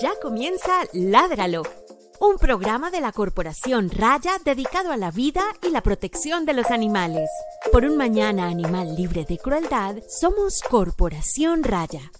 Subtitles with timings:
[0.00, 1.64] Ya comienza Ládralo,
[2.18, 6.70] un programa de la Corporación Raya dedicado a la vida y la protección de los
[6.70, 7.28] animales.
[7.70, 12.10] Por un mañana animal libre de crueldad, somos Corporación Raya.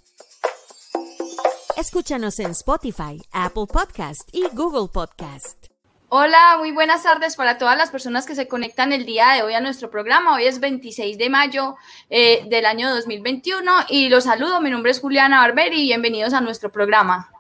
[1.77, 5.67] Escúchanos en Spotify, Apple Podcast y Google Podcast.
[6.11, 9.55] Hola, muy buenas tardes para todas las personas que se conectan el día de hoy
[9.55, 10.35] a nuestro programa.
[10.35, 11.77] Hoy es 26 de mayo
[12.11, 14.61] eh, del año 2021 y los saludo.
[14.61, 17.31] Mi nombre es Juliana Barberi y bienvenidos a nuestro programa.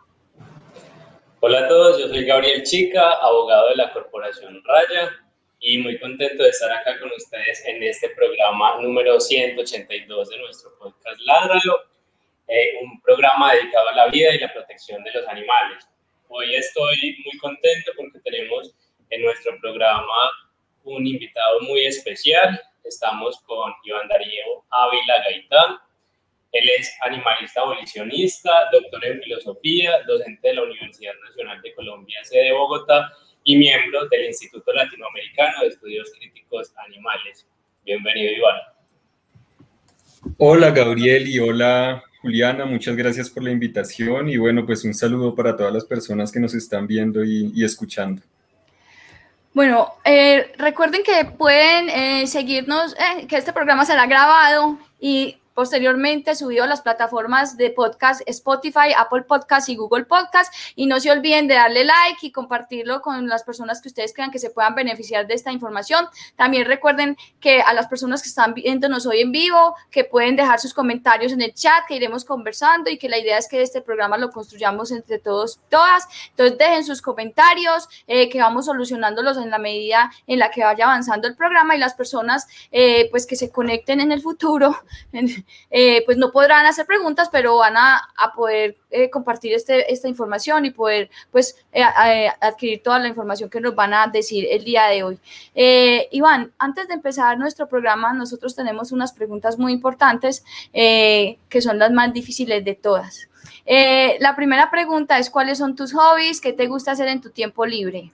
[1.44, 5.10] Hola a todos, yo soy Gabriel Chica, abogado de la Corporación Raya
[5.58, 10.70] y muy contento de estar acá con ustedes en este programa número 182 de nuestro
[10.78, 11.80] podcast Ládralo,
[12.46, 15.84] eh, un programa dedicado a la vida y la protección de los animales.
[16.28, 18.72] Hoy estoy muy contento porque tenemos
[19.10, 20.30] en nuestro programa
[20.84, 22.62] un invitado muy especial.
[22.84, 25.78] Estamos con Iván Darío Ávila Gaitán,
[26.52, 32.52] él es animalista abolicionista, doctor en filosofía, docente de la Universidad Nacional de Colombia, sede
[32.52, 33.10] Bogotá,
[33.44, 37.46] y miembro del Instituto Latinoamericano de Estudios Críticos Animales.
[37.84, 38.60] Bienvenido, Iván.
[40.36, 42.66] Hola, Gabriel, y hola, Juliana.
[42.66, 44.28] Muchas gracias por la invitación.
[44.28, 48.22] Y bueno, pues un saludo para todas las personas que nos están viendo y, escuchando.
[49.54, 56.34] Bueno, eh, recuerden que pueden eh, seguirnos, eh, que este programa será grabado y posteriormente
[56.34, 60.52] subido a las plataformas de podcast Spotify, Apple Podcast y Google Podcast.
[60.76, 64.30] Y no se olviden de darle like y compartirlo con las personas que ustedes crean
[64.30, 66.06] que se puedan beneficiar de esta información.
[66.36, 70.60] También recuerden que a las personas que están viéndonos hoy en vivo, que pueden dejar
[70.60, 73.80] sus comentarios en el chat, que iremos conversando y que la idea es que este
[73.80, 76.06] programa lo construyamos entre todos, todas.
[76.30, 80.84] Entonces dejen sus comentarios, eh, que vamos solucionándolos en la medida en la que vaya
[80.84, 84.76] avanzando el programa y las personas eh, pues que se conecten en el futuro.
[85.70, 88.02] Eh, pues no podrán hacer preguntas, pero van a,
[88.34, 91.82] poder eh, compartir este, esta información y poder pues eh,
[92.40, 95.18] adquirir toda la información que nos van a decir el día de hoy.
[96.10, 101.90] Iván, antes de empezar nuestro programa, nosotros tenemos unas preguntas muy importantes que son las
[101.90, 103.28] más difíciles de todas.
[103.66, 106.40] la primera pregunta es, ¿cuáles son tus hobbies?
[106.40, 108.12] ¿Qué te gusta hacer en tu tiempo libre?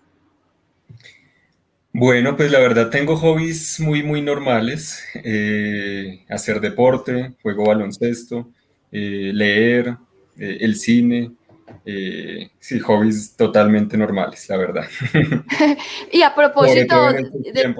[1.98, 5.04] Bueno, pues la verdad tengo hobbies muy, muy normales.
[5.14, 8.52] Eh, hacer deporte, juego baloncesto,
[8.92, 9.96] eh, leer,
[10.38, 11.32] eh, el cine.
[12.60, 14.84] sí, hobbies totalmente normales, la verdad.
[16.12, 17.74] y a propósito de,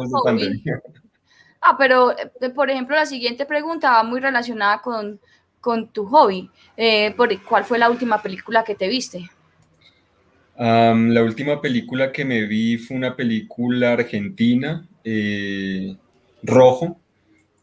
[1.60, 2.12] Ah, pero
[2.56, 5.20] por ejemplo, la siguiente pregunta va muy relacionada con,
[5.60, 6.50] con tu hobby.
[7.48, 9.30] ¿Cuál fue la última película que te viste?
[10.58, 15.96] La última película que me vi fue una película argentina, eh,
[16.42, 17.00] Rojo,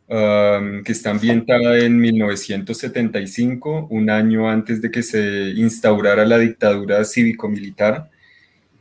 [0.08, 8.10] que está ambientada en 1975, un año antes de que se instaurara la dictadura cívico-militar.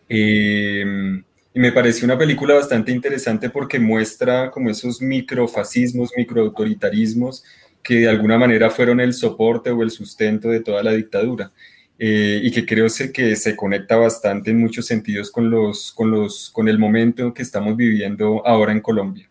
[0.09, 1.25] Em,
[1.55, 7.45] y me pareció una película bastante interesante porque muestra como esos microfascismos, microautoritarismos
[7.83, 11.53] que de alguna manera fueron el soporte o el sustento de toda la dictadura.
[11.97, 16.51] Eh, y que creo que se conecta bastante en muchos sentidos con, los, con, los,
[16.51, 19.29] con el momento que estamos viviendo ahora en Colombia.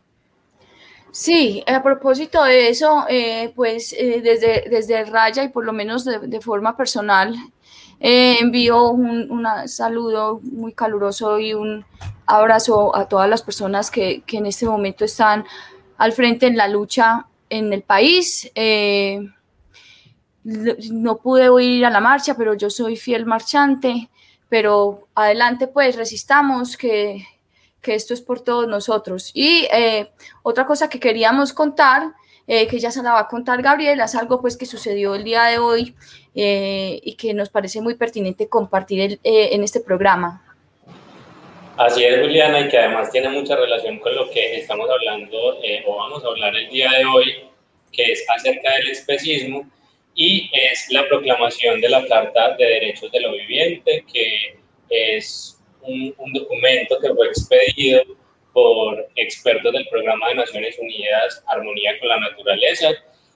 [1.12, 6.06] Sí, a propósito de eso, eh, pues eh, desde, desde Raya y por lo menos
[6.06, 7.36] de, forma personal,
[8.00, 11.86] envío un, un, saludo muy caluroso y un
[12.26, 15.46] abrazo a todas las personas que, que, en este momento están
[15.98, 18.52] al frente en la lucha en el país
[20.44, 24.10] no pude ir a la marcha, pero yo soy fiel marchante,
[24.50, 27.26] pero adelante pues resistamos, que,
[27.82, 29.32] esto es por todos nosotros.
[29.34, 30.10] Y eh,
[30.42, 32.14] otra cosa que queríamos contar,
[32.48, 35.24] eh, que ya se la va a contar Gabriela, es algo pues que sucedió el
[35.24, 35.96] día de hoy
[36.36, 40.42] eh, y que nos parece muy pertinente compartir en este programa.
[41.78, 45.38] Así es, Juliana, y que además tiene mucha relación con lo que estamos hablando
[45.88, 47.50] o vamos a hablar el día de hoy,
[47.92, 49.66] que es acerca del especismo
[50.16, 56.14] y es la proclamación de la Carta de Derechos de lo Viviente, que es un,
[56.34, 58.04] documento que fue expedido
[58.54, 62.90] por expertos del Programa de Naciones Unidas Armonía con la Naturaleza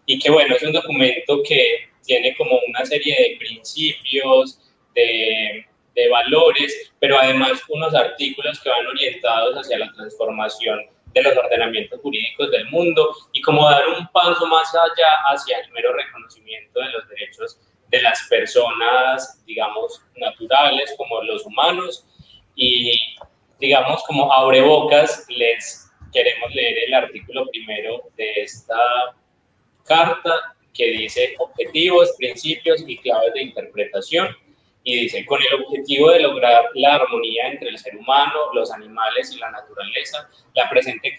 [0.06, 4.60] y que bueno, es un documento que tiene como una serie de principios,
[4.94, 5.66] de,
[5.96, 10.86] de valores, pero además unos artículos que van orientados hacia la transformación
[11.18, 15.72] de los ordenamientos jurídicos del mundo y como dar un paso más allá hacia el
[15.72, 17.60] mero reconocimiento de los derechos
[17.90, 22.06] de las personas, digamos, naturales como los humanos
[22.56, 23.16] y,
[23.60, 28.78] digamos, como abre bocas, les queremos leer el artículo primero de esta
[29.86, 34.36] carta que dice objetivos, principios y claves de interpretación
[34.88, 39.34] y dice, con el objetivo de lograr la armonía entre el ser humano, los animales
[39.36, 41.14] y la naturaleza, la presente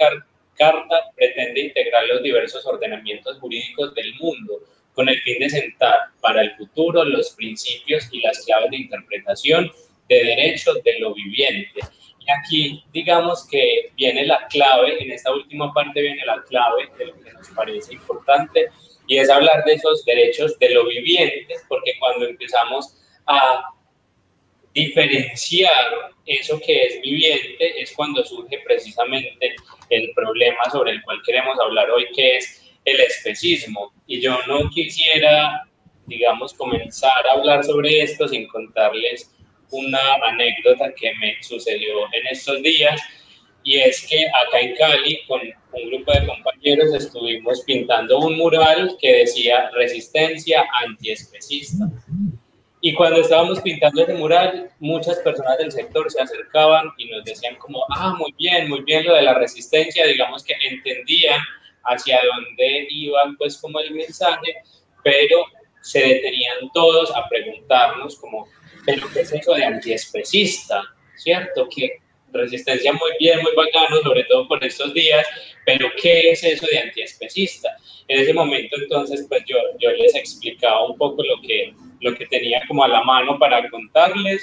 [0.57, 4.55] carta pretende integrar los diversos ordenamientos jurídicos del mundo
[4.95, 9.71] con el fin de sentar para el futuro los principios y las claves de interpretación
[10.09, 11.81] de derechos de lo viviente.
[12.21, 17.05] Y aquí digamos que viene la clave, en esta última parte viene la clave de
[17.05, 18.71] lo que nos parece importante,
[19.07, 22.95] y es hablar de esos derechos de lo viviente, porque cuando empezamos
[23.29, 23.63] a
[24.75, 29.57] diferenciar eso que es viviente es cuando surge precisamente
[29.91, 33.93] el problema sobre el cual queremos hablar hoy, que es el especismo.
[34.07, 35.67] Y yo no quisiera,
[36.07, 39.35] digamos, comenzar a hablar sobre esto sin contarles
[39.71, 43.01] una anécdota que me sucedió en estos días.
[43.65, 45.41] Y es que acá en Cali, con
[45.73, 51.87] un grupo de compañeros, estuvimos pintando un mural que decía resistencia antiespecista.
[52.81, 57.57] Y cuando estábamos pintando ese mural, muchas personas del sector se acercaban y nos decían
[57.57, 61.41] como, ah, muy bien, muy bien lo de la resistencia, digamos que entendían
[61.85, 64.55] hacia dónde iban pues como el mensaje,
[65.03, 65.45] pero
[65.83, 68.47] se detenían todos a preguntarnos como,
[68.85, 70.85] pero ¿qué es eso de antiespecista?
[71.17, 71.69] ¿Cierto?
[71.75, 71.99] Que
[72.33, 75.27] resistencia muy bien, muy bacano, sobre todo por estos días,
[75.65, 77.77] pero ¿qué es eso de antiespecista?
[78.09, 82.27] En ese momento entonces pues yo, yo les explicaba un poco lo que, lo que
[82.27, 84.43] tenía como a la mano para contarles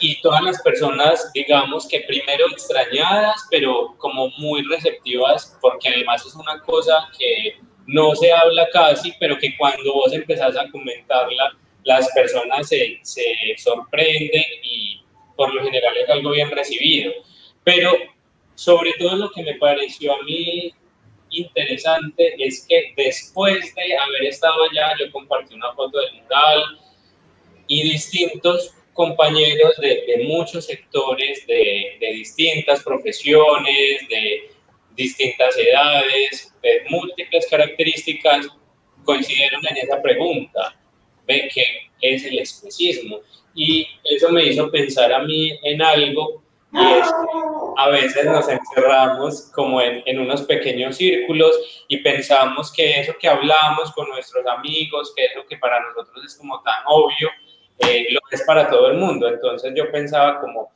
[0.00, 6.34] y todas las personas, digamos que primero extrañadas, pero como muy receptivas, porque además es
[6.34, 7.56] una cosa que
[7.86, 13.24] no se habla casi, pero que cuando vos empezás a comentarla, las personas se, se
[13.58, 15.03] sorprenden y
[15.36, 17.12] por lo general es algo bien recibido.
[17.62, 17.92] Pero
[18.54, 20.72] sobre todo lo que me pareció a mí
[21.30, 26.62] interesante es que después de haber estado allá, yo compartí una foto del mural
[27.66, 34.50] y distintos compañeros de, muchos sectores, de, de, distintas profesiones, de
[34.94, 38.46] distintas edades, de múltiples características,
[39.04, 40.76] coincidieron en esa pregunta,
[41.26, 41.64] ¿ve qué
[42.00, 43.20] es el especismo?
[43.54, 47.38] Y eso me hizo pensar a mí en algo y es que
[47.76, 53.28] a veces nos encerramos como en, en, unos pequeños círculos y pensamos que eso que
[53.28, 57.30] hablamos con nuestros amigos, que es lo que para nosotros es como tan obvio,
[57.78, 59.28] eh, lo es para todo el mundo.
[59.28, 60.72] Entonces yo pensaba como,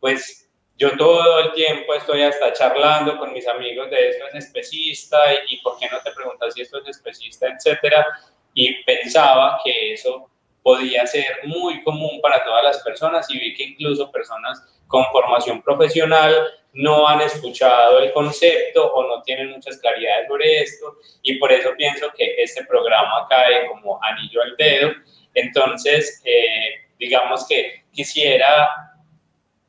[0.00, 5.18] pues yo todo el tiempo estoy hasta charlando con mis amigos de esto es especista
[5.32, 8.06] y, y por qué no te preguntas si esto es especista, etcétera.
[8.52, 10.28] Y pensaba que eso
[10.68, 15.62] podía ser muy común para todas las personas y vi que incluso personas con formación
[15.62, 16.36] profesional
[16.74, 21.70] no han escuchado el concepto o no tienen muchas claridades sobre esto y por eso
[21.74, 24.90] pienso que este programa cae como anillo al dedo.
[25.32, 28.68] Entonces, eh, digamos que quisiera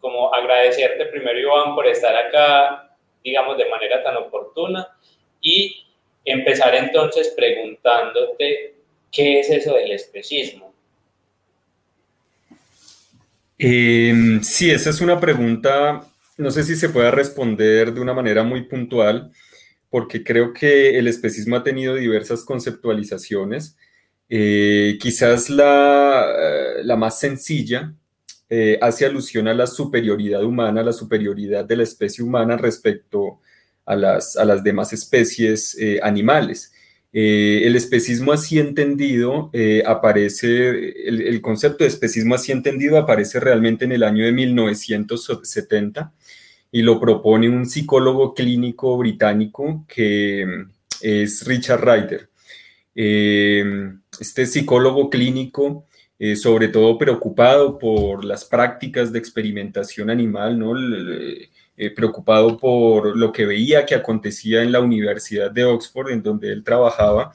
[0.01, 2.93] como agradecerte primero, Iván, por estar acá,
[3.23, 4.85] digamos, de manera tan oportuna
[5.39, 8.75] y empezar entonces preguntándote
[9.13, 10.68] qué es eso del especismo.
[13.59, 16.07] Eh, sí, esa es una pregunta,
[16.37, 19.31] no sé si se pueda responder de una manera muy puntual,
[19.89, 23.75] porque creo que el especismo ha tenido diversas conceptualizaciones.
[24.29, 27.93] Eh, quizás la, eh, la, más sencilla
[28.49, 33.41] eh, hace alusión a la superioridad humana, la superioridad de la especie humana respecto
[33.85, 36.71] a las, a las demás especies eh, animales.
[37.11, 43.85] Eh, el especismo así entendido eh, aparece, el, concepto de especismo así entendido aparece realmente
[43.85, 46.13] en el año de 1970
[46.71, 52.29] y lo propone un psicólogo clínico británico que mm, es Richard Ryder.
[52.93, 53.63] Eh,
[54.19, 55.85] este psicólogo clínico,
[56.35, 60.73] sobre todo preocupado por las prácticas de experimentación animal, ¿no?
[61.81, 66.51] Eh, preocupado por lo que veía que acontecía en la Universidad de Oxford, en donde
[66.51, 67.31] él trabajaba,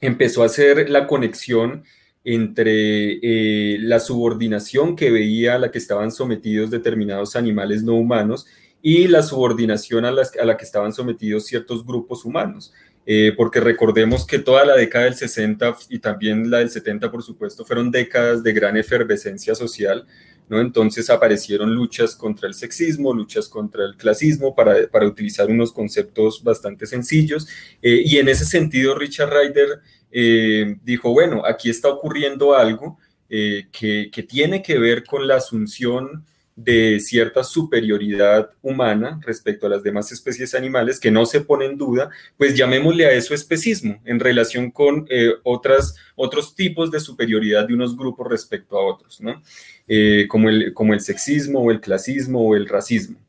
[0.00, 1.82] empezó a hacer la conexión
[2.22, 8.46] entre eh, la subordinación que veía a la que estaban sometidos determinados animales no humanos
[8.80, 12.72] y la subordinación a, a la que estaban sometidos ciertos grupos humanos.
[13.06, 17.24] Eh, porque recordemos que toda la década del 60 y también la del 70, por
[17.24, 20.06] supuesto, fueron décadas de gran efervescencia social,
[20.50, 26.42] entonces aparecieron luchas contra el sexismo, luchas contra el clasismo, para, para utilizar unos conceptos
[26.42, 27.46] bastante sencillos.
[27.82, 33.66] Eh, y en ese sentido, Richard Ryder eh, dijo, bueno, aquí está ocurriendo algo eh,
[33.70, 36.24] que, que, tiene que ver con la asunción
[36.58, 41.78] de cierta superioridad humana respecto a las demás especies animales que no se pone en
[41.78, 47.68] duda, pues llamémosle a eso especismo en relación con eh, otras, otros tipos de superioridad
[47.68, 49.40] de unos grupos respecto a otros, ¿no?
[49.86, 53.20] Eh, como, el, como el sexismo o el clasismo o el racismo.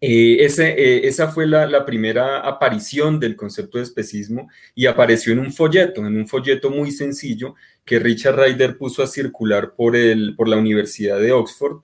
[0.00, 5.40] Eh, ese, esa fue la, la, primera aparición del concepto de especismo y apareció en
[5.40, 10.36] un folleto, en un folleto muy sencillo que Richard Ryder puso a circular por, el,
[10.36, 11.78] por la Universidad de Oxford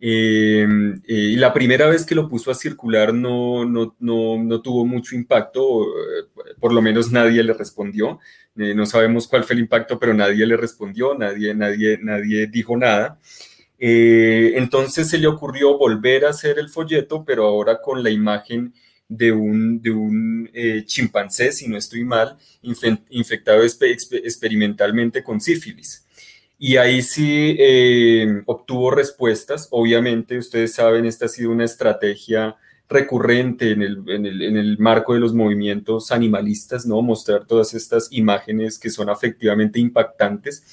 [0.00, 4.62] Em, eh, y la primera vez que lo puso a circular no, no, no, no
[4.62, 8.20] tuvo mucho impacto, eh, por lo menos nadie le respondió.
[8.56, 12.76] Eh, no sabemos cuál fue el impacto, pero nadie le respondió, nadie, nadie, nadie dijo
[12.76, 13.18] nada.
[13.78, 18.74] entonces se le ocurrió volver a hacer el folleto, pero ahora con la imagen
[19.08, 20.50] de un, de un
[20.86, 22.36] chimpancé, si no estoy mal,
[23.10, 26.07] infectado experimentalmente con sífilis.
[26.58, 29.68] Y ahí sí eh, obtuvo respuestas.
[29.70, 32.56] Obviamente, ustedes saben, esta ha sido una estrategia
[32.88, 37.00] recurrente en el, en el, en el marco de los movimientos animalistas, ¿no?
[37.00, 40.64] Mostrar todas estas imágenes que son afectivamente impactantes.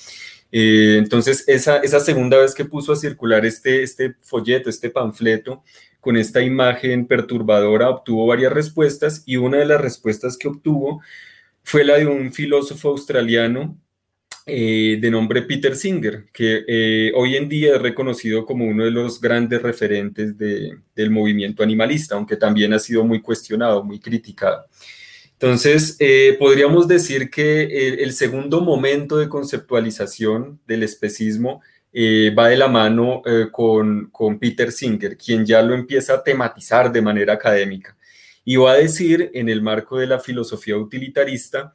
[0.51, 5.63] Eh, entonces, esa, esa segunda vez que puso a circular este, este folleto, este panfleto,
[5.99, 11.01] con esta imagen perturbadora, obtuvo varias respuestas y una de las respuestas que obtuvo
[11.63, 13.77] fue la de un filósofo australiano
[14.47, 18.91] eh, de nombre Peter Singer, que eh, hoy en día es reconocido como uno de
[18.91, 24.65] los grandes referentes del movimiento animalista, aunque también ha sido muy cuestionado, muy criticado.
[25.33, 31.61] Entonces, eh, podríamos decir que el, segundo momento de conceptualización del especismo
[32.37, 33.21] va de la mano
[33.51, 37.95] con, con Peter Singer, quien ya lo empieza a tematizar de manera académica
[38.45, 41.73] y va a decir en el marco de la filosofía utilitarista,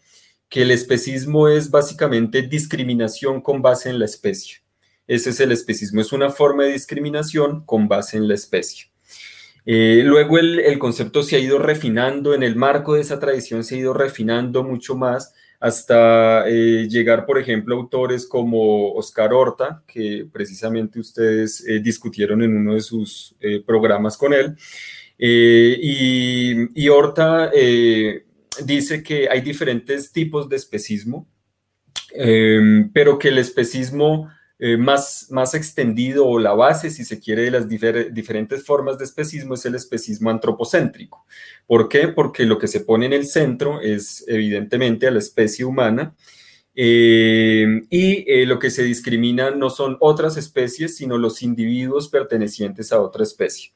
[0.51, 4.59] que el especismo es básicamente discriminación con base en la especie.
[5.07, 8.91] Ese es el especismo, es una forma de discriminación con base en la especie.
[9.65, 13.77] Eh, luego el, concepto se ha ido refinando, en el marco de esa tradición se
[13.77, 19.85] ha ido refinando mucho más hasta eh, llegar, por ejemplo, a autores como Oscar Horta,
[19.87, 24.57] que precisamente ustedes eh, discutieron en uno de sus programas con él.
[25.19, 27.51] y, Horta
[28.65, 31.29] dice que hay diferentes tipos de especismo,
[32.13, 34.29] em, pero que el especismo
[34.63, 39.07] eh, más, más extendido o la base, si se quiere, de las diferentes formas de
[39.07, 41.25] especismo es el especismo antropocéntrico.
[41.67, 42.09] ¿Por qué?
[42.09, 46.15] Porque lo que se pone en el centro es evidentemente a la especie humana.
[46.75, 52.93] Em, y eh, lo que se discrimina no son otras especies, sino los individuos pertenecientes
[52.93, 53.73] a otra especie.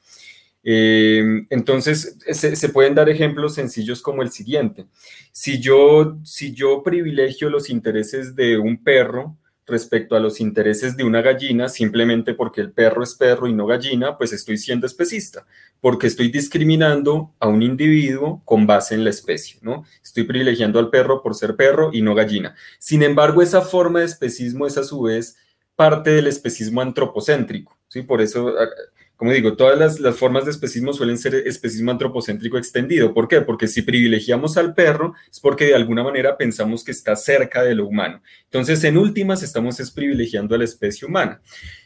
[0.66, 4.86] Eh, entonces, se, pueden dar ejemplos sencillos como el siguiente.
[5.30, 11.04] Si yo, si yo privilegio los intereses de un perro respecto a los intereses de
[11.04, 15.46] una gallina, simplemente porque el perro es perro y no gallina, pues estoy siendo especista,
[15.80, 19.84] porque estoy discriminando a un individuo con base en la especie, ¿no?
[20.02, 22.54] Estoy privilegiando al perro por ser perro y no gallina.
[22.78, 25.36] Sin embargo, esa forma de especismo es a su vez
[25.76, 28.02] parte del especismo antropocéntrico, ¿sí?
[28.02, 28.54] Por eso
[29.16, 33.14] como digo, todas las, formas de especismo suelen ser especismo antropocéntrico extendido.
[33.14, 33.40] ¿Por qué?
[33.40, 37.74] Porque si privilegiamos al perro es porque de alguna manera pensamos que está cerca de
[37.74, 38.20] lo humano.
[38.44, 41.40] Entonces, en últimas, estamos es privilegiando a la especie humana.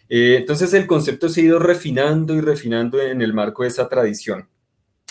[0.09, 3.89] Eh, entonces, el concepto se ha ido refinando y refinando en el marco de esa
[3.89, 4.49] tradición.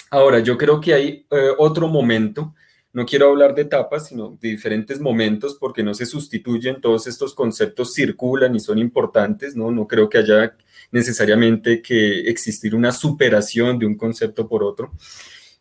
[0.09, 2.55] Ahora, yo creo que hay eh, otro momento
[2.97, 7.35] no quiero hablar de etapas, sino de diferentes momentos, porque no se sustituyen, todos estos
[7.35, 9.69] conceptos circulan y son importantes, ¿no?
[9.69, 10.55] No creo que haya
[10.91, 14.91] necesariamente que existir una superación de un concepto por otro.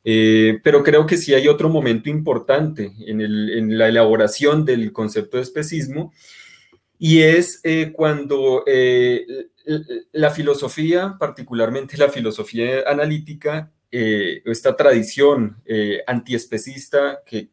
[0.04, 5.42] Eh, pero creo que sí hay otro momento importante en, la elaboración del concepto de
[5.42, 6.12] especismo,
[6.98, 9.26] y es eh, cuando eh,
[10.12, 17.48] la filosofía, particularmente la filosofía analítica, eh, esta tradición eh, antiespecista que,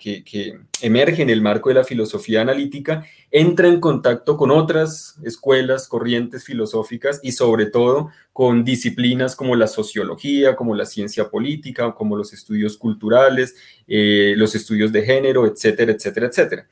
[0.81, 6.43] emerge en el marco de la filosofía analítica entra en contacto con otras escuelas, corrientes
[6.43, 12.33] filosóficas y sobre todo con disciplinas como la sociología, como la ciencia política, como los
[12.33, 13.55] estudios culturales,
[13.87, 16.67] eh, los estudios de género, etcétera, etcétera, etcétera.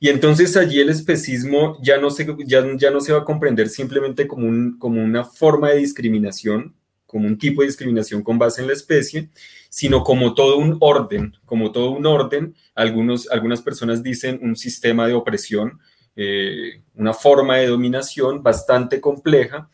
[0.00, 3.68] Y entonces allí el especismo ya no se, ya, ya no se va a comprender
[3.68, 6.74] simplemente como, un, como una forma de discriminación,
[7.12, 9.28] como un tipo de discriminación con base en la especie,
[9.68, 12.54] sino como todo un orden, como todo un orden.
[12.74, 15.78] Algunos, algunas personas dicen un sistema de opresión,
[16.16, 19.68] eh, una forma de dominación bastante compleja,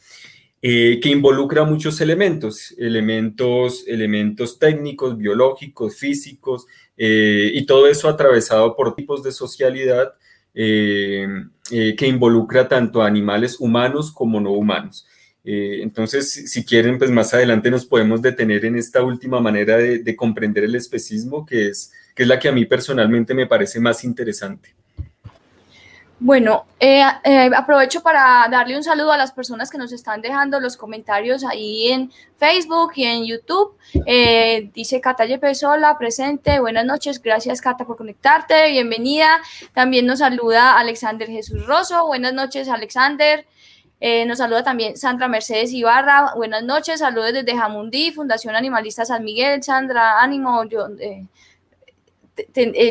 [0.61, 6.67] eh, que involucra muchos elementos, elementos, elementos técnicos, biológicos, físicos,
[6.97, 10.15] eh, y todo eso atravesado por tipos de socialidad
[10.53, 15.07] que involucra tanto a animales humanos como no humanos.
[15.51, 20.15] Eh, entonces, si quieren, pues más adelante nos podemos detener en esta última manera de,
[20.15, 24.05] comprender el especismo, que es, que es la que a mí personalmente me parece más
[24.05, 24.75] interesante.
[26.21, 30.61] Bueno, eh, eh, aprovecho para darle un saludo a las personas que nos están dejando
[30.61, 33.75] los comentarios ahí en Facebook y en YouTube.
[34.05, 36.61] Eh, dice Cata Yepesola, presente.
[36.61, 39.41] Buenas noches, gracias Cata por conectarte, bienvenida.
[39.73, 42.07] También nos saluda Alexander Jesús Rosso.
[42.07, 43.47] Buenas noches, Alexander.
[44.01, 46.35] Nos saluda también Sandra Mercedes Ibarra.
[46.37, 49.63] Buenas noches, saludos desde Jamundí, Fundación Animalista San Miguel.
[49.63, 50.65] Sandra, ánimo.
[50.65, 51.27] Yo, eh,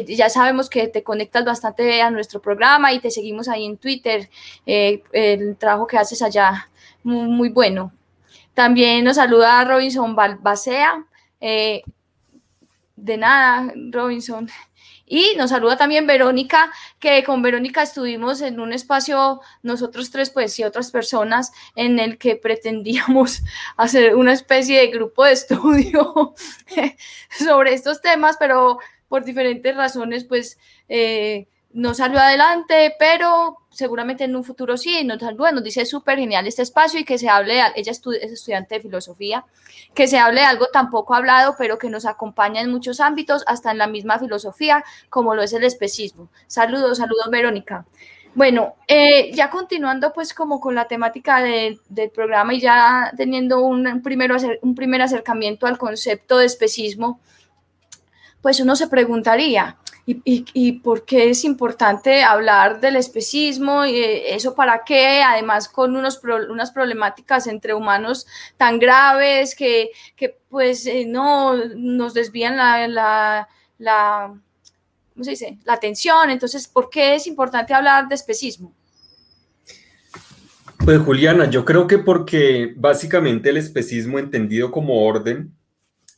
[0.07, 4.29] ya sabemos que te conectas bastante a nuestro programa y te seguimos ahí en Twitter.
[4.65, 6.69] Eh, el trabajo que haces allá,
[7.03, 7.93] muy, bueno.
[8.53, 11.05] También nos saluda Robinson Balbacea.
[11.39, 11.83] Eh,
[12.95, 14.49] de nada, Robinson.
[15.09, 20.59] Y nos saluda también Verónica, que con Verónica estuvimos en un espacio, nosotros tres, pues,
[20.59, 23.41] y otras personas, en el que pretendíamos
[23.77, 26.35] hacer una especie de grupo de estudio
[27.29, 30.59] sobre estos temas, pero por diferentes razones, pues
[30.89, 36.17] eh, no salió adelante, pero seguramente en un futuro sí, nos saluda, nos dice súper
[36.17, 39.45] genial este espacio y que se hable, ella es estudiante de filosofía,
[39.93, 43.43] que se hable de algo tan poco hablado, pero que nos acompaña en muchos ámbitos,
[43.45, 46.29] hasta en la misma filosofía, como lo es el especismo.
[46.47, 47.85] Saludos, saludos, Verónica.
[48.33, 54.01] Bueno, eh, ya continuando pues como con la temática del programa y ya teniendo un,
[54.01, 57.19] primero, un primer acercamiento al concepto de especismo,
[58.41, 59.77] pues uno se preguntaría,
[60.09, 63.85] ¿y, por qué es importante hablar del especismo?
[63.85, 65.21] ¿Y ¿Eso para qué?
[65.21, 69.91] Además con unos unas problemáticas entre humanos tan graves que,
[70.49, 73.47] pues eh, no nos desvían la,
[73.77, 74.39] la,
[75.13, 75.57] ¿cómo se dice?
[75.65, 76.29] la atención.
[76.29, 78.73] Entonces, ¿por qué es importante hablar de especismo?
[80.85, 85.53] Pues Juliana, yo creo que porque básicamente el especismo entendido como orden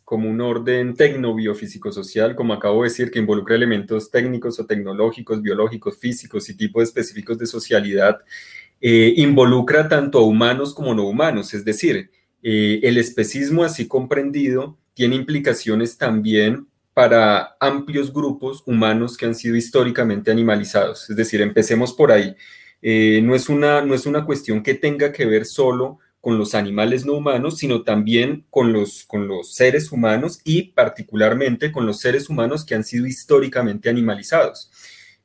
[0.09, 5.99] como un orden tecno-biofísico-social, como acabo de decir, que involucra elementos técnicos o tecnológicos, biológicos,
[5.99, 8.17] físicos y tipos específicos de socialidad,
[8.81, 11.53] eh, involucra tanto a humanos como no humanos.
[11.53, 12.09] Es decir,
[12.41, 19.55] eh, el especismo así comprendido tiene implicaciones también para amplios grupos humanos que han sido
[19.57, 21.07] históricamente animalizados.
[21.07, 22.35] Es decir, empecemos por ahí.
[22.81, 26.53] Eh, no, es una, no es una cuestión que tenga que ver solo con los
[26.53, 31.99] animales no humanos, sino también con los, con los seres humanos y particularmente con los
[31.99, 34.69] seres humanos que han sido históricamente animalizados.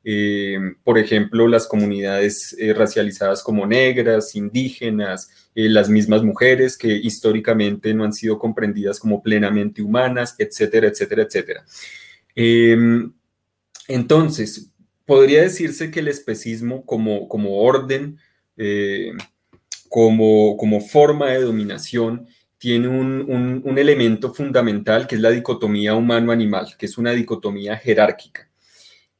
[0.07, 6.89] Eh, por ejemplo, las comunidades eh, racializadas como negras, indígenas, eh, las mismas mujeres que
[6.89, 11.65] históricamente no han sido comprendidas como plenamente humanas, etcétera, etcétera, etcétera.
[12.35, 13.11] Em,
[13.87, 14.71] entonces,
[15.05, 18.19] podría decirse que el especismo como, como orden
[19.89, 26.97] como, forma de dominación tiene un, elemento fundamental que es la dicotomía humano-animal, que es
[26.97, 28.49] una dicotomía jerárquica.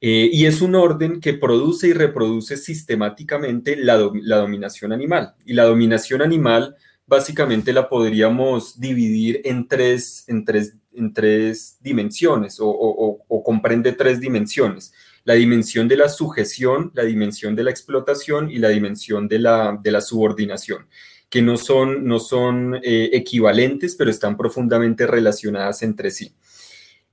[0.01, 5.35] Eh, y es un orden que produce y reproduce sistemáticamente la, dominación animal.
[5.45, 6.75] Y la dominación animal
[7.07, 14.91] básicamente la podríamos dividir en tres, en tres, en tres dimensiones o comprende tres dimensiones
[15.25, 19.77] la dimensión de la sujeción, la dimensión de la explotación y la dimensión de la,
[19.81, 20.87] de la subordinación,
[21.29, 26.33] que no son, no son eh, equivalentes, pero están profundamente relacionadas entre sí.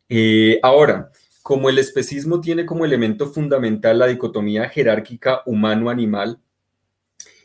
[0.08, 1.10] Eh, ahora,
[1.42, 6.38] como el especismo tiene como elemento fundamental la dicotomía jerárquica humano-animal,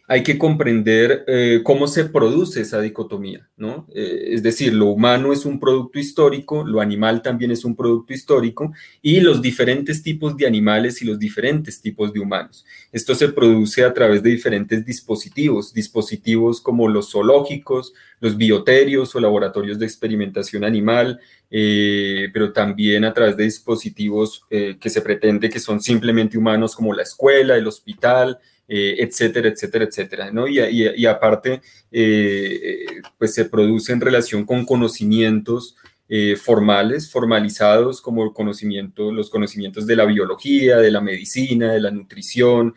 [0.09, 3.85] hay que comprender eh, cómo se produce esa dicotomía, ¿no?
[3.93, 8.13] Eh, es decir, lo humano es un producto histórico, lo animal también es un producto
[8.13, 12.65] histórico y los diferentes tipos de animales y los diferentes tipos de humanos.
[12.93, 19.19] Esto se produce a través de diferentes dispositivos, dispositivos como los zoológicos, los bioterios o
[19.19, 21.19] laboratorios de experimentación animal,
[21.51, 26.93] eh, pero también a través de dispositivos que se pretende que son simplemente humanos como
[26.93, 28.39] la escuela, el hospital,
[28.69, 30.45] eh, etcétera, etcétera, etcétera, ¿no?
[30.45, 32.85] Y, aparte, eh,
[33.17, 35.77] pues se produce en relación con conocimientos
[36.09, 41.91] eh, formales, formalizados, como conocimiento, los conocimientos de la biología, de la medicina, de la
[41.91, 42.75] nutrición,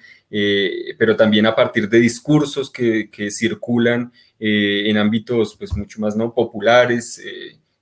[0.97, 6.33] pero también a partir de discursos que, circulan en ámbitos, pues, mucho más, ¿no?
[6.33, 7.21] Populares,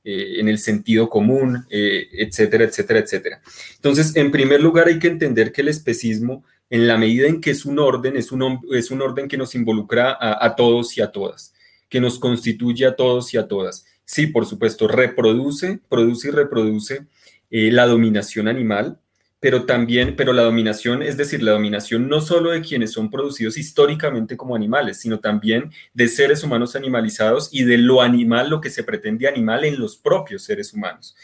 [0.02, 3.42] en el sentido común, etcétera, etcétera, etcétera.
[3.74, 7.50] Entonces, en primer lugar, hay que entender que el especismo en la medida en que
[7.50, 11.10] es un orden, es un, es un orden que nos involucra a, todos y a
[11.10, 11.54] todas,
[11.88, 13.86] que nos constituye a todos y a todas.
[14.04, 17.06] Sí, por supuesto, reproduce, produce y reproduce
[17.50, 18.98] eh, la dominación animal,
[19.40, 23.56] pero también, pero la dominación, es decir, la dominación no solo de quienes son producidos
[23.56, 28.70] históricamente como animales, sino también de seres humanos animalizados y de lo animal, lo que
[28.70, 31.14] se pretende animal en los propios seres humanos.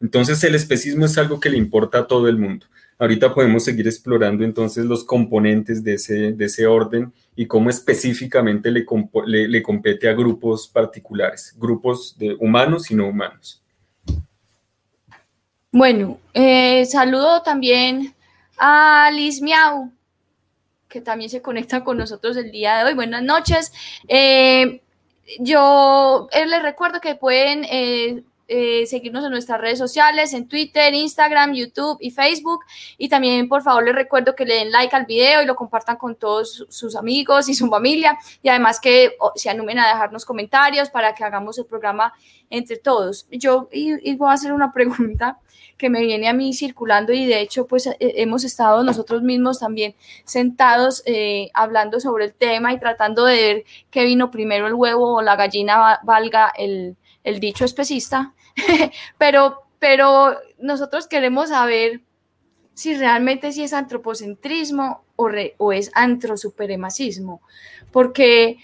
[0.00, 2.66] Entonces el especismo es algo que le importa a todo el mundo.
[3.00, 8.72] Ahorita podemos seguir explorando entonces los componentes de ese, de ese orden y cómo específicamente
[8.72, 8.84] le,
[9.26, 13.62] le, compete a grupos particulares, grupos de humanos y no humanos.
[15.70, 18.16] Bueno, eh, saludo también
[18.56, 19.92] a Liz Miau,
[20.88, 22.94] que también se conecta con nosotros el día de hoy.
[22.94, 23.72] Buenas noches.
[24.08, 24.82] Eh,
[25.38, 27.64] yo eh, les recuerdo que pueden
[28.48, 32.64] seguirnos en nuestras redes sociales, en Twitter, Instagram, YouTube y Facebook.
[32.96, 35.96] Y también, por favor, les recuerdo que le den like al video y lo compartan
[35.96, 38.18] con todos sus amigos y su familia.
[38.42, 42.12] Y además que se animen a dejarnos comentarios para que hagamos el programa
[42.50, 43.26] entre todos.
[43.30, 45.38] Yo y, voy a hacer una pregunta
[45.76, 49.60] que me viene a mí circulando y de hecho pues eh, hemos estado nosotros mismos
[49.60, 54.74] también sentados eh, hablando sobre el tema y tratando de ver qué vino primero el
[54.74, 56.96] huevo o la gallina valga el
[57.38, 58.34] dicho especista
[59.18, 62.02] pero, pero nosotros queremos saber
[62.74, 67.42] si realmente si es antropocentrismo o, o es antrosupremacismo,
[67.90, 68.58] porque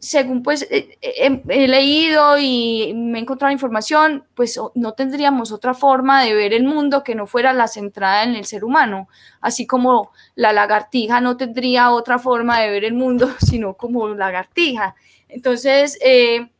[0.00, 6.32] según pues he, leído y me he encontrado información, pues no tendríamos otra forma de
[6.32, 9.08] ver el mundo que no fuera la centrada en el ser humano,
[9.42, 14.94] así como la lagartija no tendría otra forma de ver el mundo sino como lagartija.
[15.28, 16.50] Entonces, eh,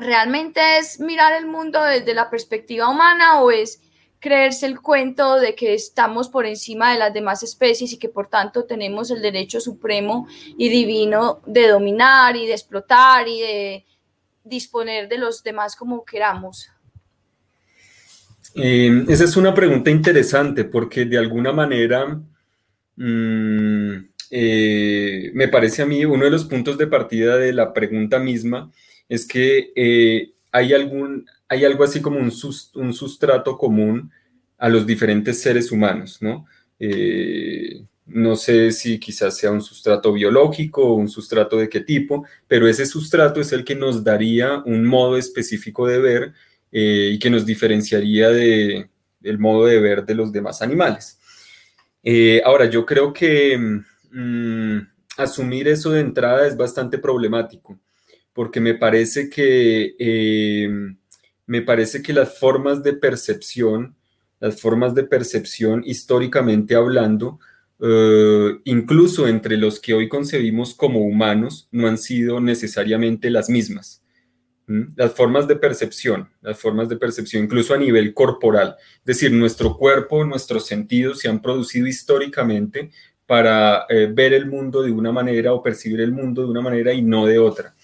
[0.00, 3.80] ¿realmente es mirar el mundo desde la perspectiva humana o es
[4.20, 8.28] creerse el cuento de que estamos por encima de las demás especies y que por
[8.28, 13.84] tanto tenemos el derecho supremo y divino de dominar y de explotar y de
[14.44, 16.68] disponer de los demás como queramos?
[18.54, 22.20] Eh, esa es una pregunta interesante porque de alguna manera
[22.96, 23.94] mm,
[24.30, 28.70] eh, me parece a mí uno de los puntos de partida de la pregunta misma
[29.10, 34.10] es que eh, hay, algún, hay algo así como un, sustrato común
[34.56, 36.46] a los diferentes seres humanos, ¿no?
[36.78, 42.24] Eh, no sé si quizás sea un sustrato biológico o un sustrato de qué tipo,
[42.46, 46.32] pero ese sustrato es el que nos daría un modo específico de ver
[46.70, 51.18] eh, y que nos diferenciaría de, del modo de ver de los demás animales.
[52.44, 53.58] ahora, yo creo que
[54.12, 54.78] mm,
[55.16, 57.76] asumir eso de entrada es bastante problemático
[58.32, 60.68] porque me parece que, eh,
[61.46, 63.96] me parece que las formas de percepción,
[64.38, 67.40] las formas de percepción históricamente hablando,
[67.82, 74.02] eh, incluso entre los que hoy concebimos como humanos, no han sido necesariamente las mismas.
[74.94, 79.76] Las formas de percepción, las formas de percepción, incluso a nivel corporal, es decir, nuestro
[79.76, 82.92] cuerpo, nuestros sentidos se han producido históricamente
[83.26, 86.92] para eh, ver el mundo de una manera o percibir el mundo de una manera
[86.92, 87.74] y no de otra.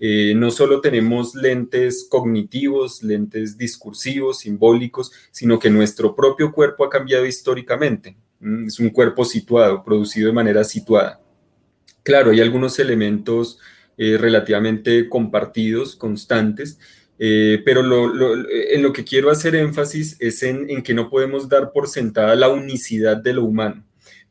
[0.00, 6.90] Eh, no solo tenemos lentes cognitivos, lentes discursivos, simbólicos, sino que nuestro propio cuerpo ha
[6.90, 8.16] cambiado históricamente.
[8.40, 11.20] Mm, es un cuerpo situado, producido de manera situada.
[12.02, 13.58] Claro, hay algunos elementos
[13.96, 16.78] eh, relativamente compartidos, constantes,
[17.18, 21.88] eh, pero en lo que quiero hacer énfasis es en que no podemos dar por
[21.88, 23.84] sentada la unicidad de lo humano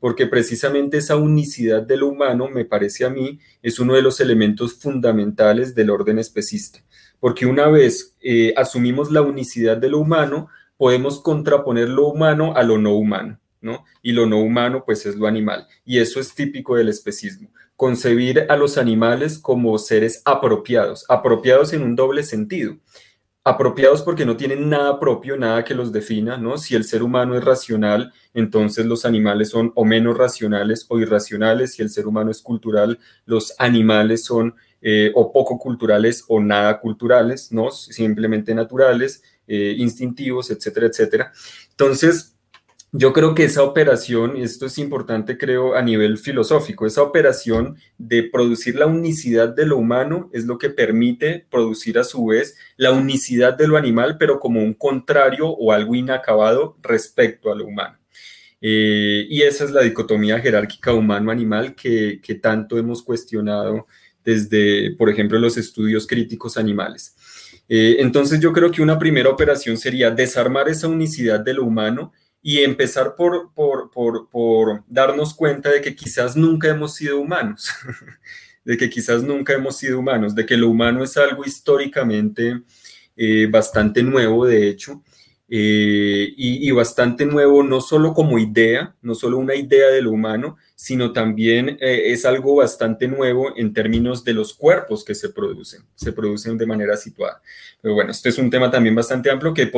[0.03, 4.19] porque precisamente esa unicidad de lo humano, me parece a mí, es uno de los
[4.19, 6.83] elementos fundamentales del orden especista,
[7.21, 12.63] porque una vez eh, asumimos la unicidad de lo humano, podemos contraponer lo humano a
[12.63, 13.85] lo no humano, ¿no?
[14.01, 18.45] Y lo no humano, pues es lo animal, y eso es típico del especismo, concebir
[18.49, 22.75] a los animales como seres apropiados, apropiados en un doble sentido
[23.43, 26.57] apropiados porque no tienen nada propio, nada que los defina, ¿no?
[26.57, 31.73] Si el ser humano es racional, entonces los animales son o menos racionales o irracionales,
[31.73, 36.79] si el ser humano es cultural, los animales son eh, o poco culturales o nada
[36.79, 37.71] culturales, ¿no?
[37.71, 41.31] Simplemente naturales, eh, instintivos, etcétera, etcétera.
[41.71, 42.32] Entonces,
[42.95, 48.21] yo creo que esa operación, esto es importante creo a nivel filosófico, esa operación de
[48.21, 52.91] producir la unicidad de lo humano es lo que permite producir a su vez la
[52.91, 57.97] unicidad de lo animal, pero como un contrario o algo inacabado respecto a lo humano.
[58.61, 63.87] Eh, y esa es la dicotomía jerárquica humano-animal que, tanto hemos cuestionado
[64.23, 67.15] desde, por ejemplo, los estudios críticos animales.
[67.67, 72.13] Eh, entonces yo creo que una primera operación sería desarmar esa unicidad de lo humano
[72.45, 77.71] y empezar por, por, darnos cuenta de que quizás nunca hemos sido humanos,
[78.65, 82.61] de que quizás nunca hemos sido humanos, de que lo humano es algo históricamente
[83.15, 85.01] eh, bastante nuevo, de hecho,
[85.47, 90.57] eh, y, bastante nuevo, no solo como idea, no solo una idea de lo humano,
[90.83, 95.83] sino también eh, es algo bastante nuevo en términos de los cuerpos que se producen,
[95.95, 97.41] se producen de manera situada.
[97.81, 99.71] Pero bueno, este es un tema también bastante amplio que,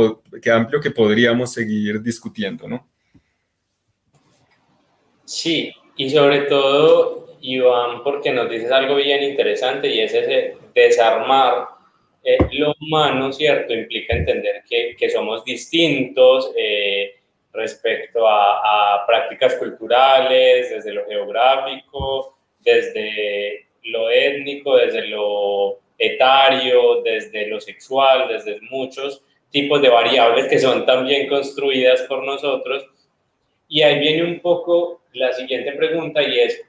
[0.50, 2.90] amplio que podríamos seguir discutiendo, ¿no?
[5.26, 11.68] Sí, y sobre todo, Iván, porque nos dices algo bien interesante y es ese desarmar
[12.24, 13.76] eh, lo humano, ¿cierto?
[13.76, 16.85] Implica entender que, que somos distintos eh,
[17.56, 27.60] respecto a, prácticas culturales, desde lo geográfico, desde lo étnico, desde lo etario, desde lo
[27.62, 32.86] sexual, desde muchos tipos de variables que son también construidas por nosotros.
[33.68, 36.62] Y ahí viene un poco la siguiente pregunta y es,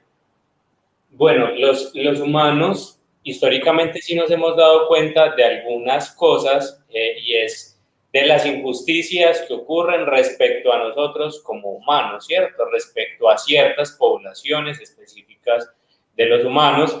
[1.09, 7.35] bueno, los, los humanos históricamente sí nos hemos dado cuenta de algunas cosas eh, y
[7.35, 7.76] es
[8.21, 12.65] de las injusticias que ocurren respecto a nosotros como humanos, ¿cierto?
[12.65, 15.69] Respecto a ciertas poblaciones específicas
[16.15, 16.99] de los humanos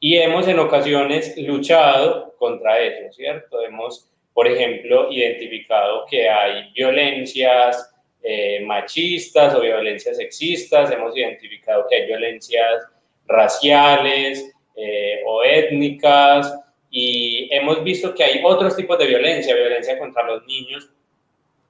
[0.00, 3.62] y hemos en ocasiones luchado contra eso, ¿cierto?
[3.62, 11.96] Hemos, por ejemplo, identificado que hay violencias eh, machistas o violencias sexistas, hemos identificado que
[11.96, 12.82] hay violencias
[13.26, 16.52] raciales, eh, o étnicas,
[16.98, 20.88] y hemos visto que hay otros tipos de violencia, violencia contra los niños,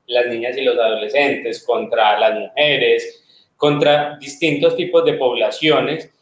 [0.06, 6.14] las niñas y los adolescentes, contra las mujeres, contra distintos tipos de poblaciones,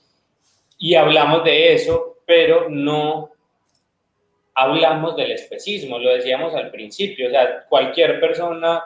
[0.79, 3.31] y hablamos de eso, pero no
[4.55, 8.85] hablamos del especismo, lo decíamos al principio, o sea, cualquier persona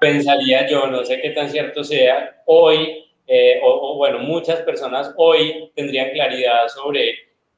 [0.00, 5.70] pensaría yo, no sé qué tan cierto sea, hoy eh, o, bueno, muchas personas hoy
[5.76, 7.14] tendrían claridad sobre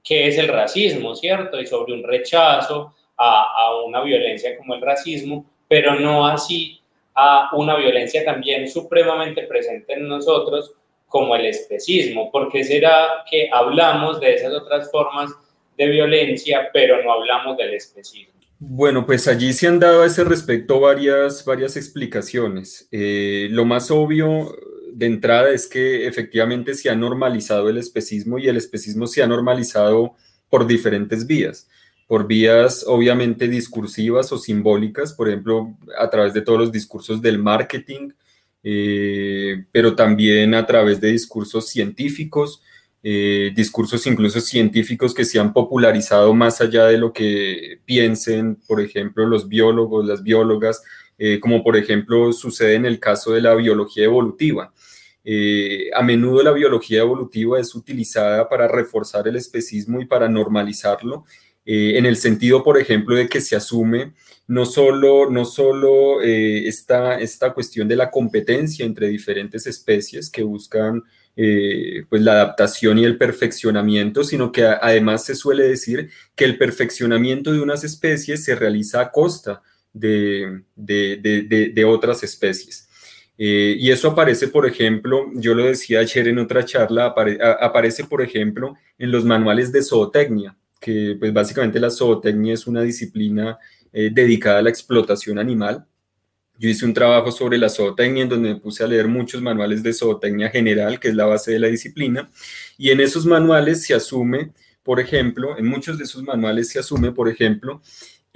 [0.06, 1.60] qué es el racismo, ¿cierto?
[1.60, 6.80] Y sobre un rechazo a, a una violencia como el racismo, pero no así
[7.14, 10.72] a una violencia también supremamente presente en nosotros
[11.08, 12.30] como el especismo.
[12.30, 15.32] ¿Por qué será que hablamos de esas otras formas
[15.76, 18.34] de violencia, pero no hablamos del especismo?
[18.58, 22.88] Bueno, pues allí se han dado a ese respecto varias, varias explicaciones.
[22.90, 24.54] Eh, lo más obvio
[24.96, 29.26] de entrada es que efectivamente se ha normalizado el especismo y el especismo se ha
[29.26, 30.14] normalizado
[30.48, 31.68] por diferentes vías,
[32.06, 37.38] por vías obviamente discursivas o simbólicas, por ejemplo, a través de todos los discursos del
[37.38, 38.08] marketing,
[38.62, 42.62] eh, pero también a través de discursos científicos,
[43.02, 48.80] eh, discursos incluso científicos que se han popularizado más allá de lo que piensen, por
[48.80, 50.82] ejemplo, los biólogos, las biólogas,
[51.18, 54.72] eh, como por ejemplo sucede en el caso de la biología evolutiva.
[55.24, 61.24] Eh, a menudo la biología evolutiva es utilizada para reforzar el especismo y para normalizarlo,
[61.64, 64.12] eh, en el sentido, por ejemplo, de que se asume
[64.46, 71.02] no solo, no solo esta, esta, cuestión de la competencia entre diferentes especies que buscan
[71.34, 77.52] pues la adaptación y el perfeccionamiento, sino que además se suele decir que el perfeccionamiento
[77.52, 79.62] de unas especies se realiza a costa
[79.98, 82.86] de, de otras especies.
[83.38, 87.14] Eh, y eso aparece, por ejemplo, yo lo decía ayer en otra charla,
[87.60, 92.82] aparece, por ejemplo, en los manuales de zootecnia, que pues básicamente la zootecnia es una
[92.82, 93.58] disciplina
[93.92, 95.86] eh, dedicada a la explotación animal.
[96.58, 99.82] Yo hice un trabajo sobre la zootecnia en donde me puse a leer muchos manuales
[99.82, 102.30] de zootecnia general, que es la base de la disciplina,
[102.78, 107.12] y en esos manuales se asume, por ejemplo, en muchos de esos manuales se asume,
[107.12, 107.82] por ejemplo,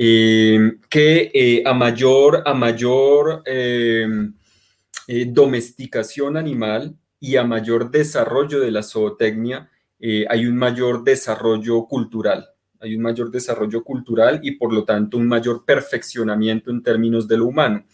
[0.02, 4.06] eh, que a mayor, a mayor eh,
[5.26, 12.48] domesticación animal y a mayor desarrollo de la zootecnia, eh, hay un mayor desarrollo cultural.
[12.80, 17.36] Hay un mayor desarrollo cultural y por lo tanto un mayor perfeccionamiento en términos de
[17.36, 17.84] lo humano.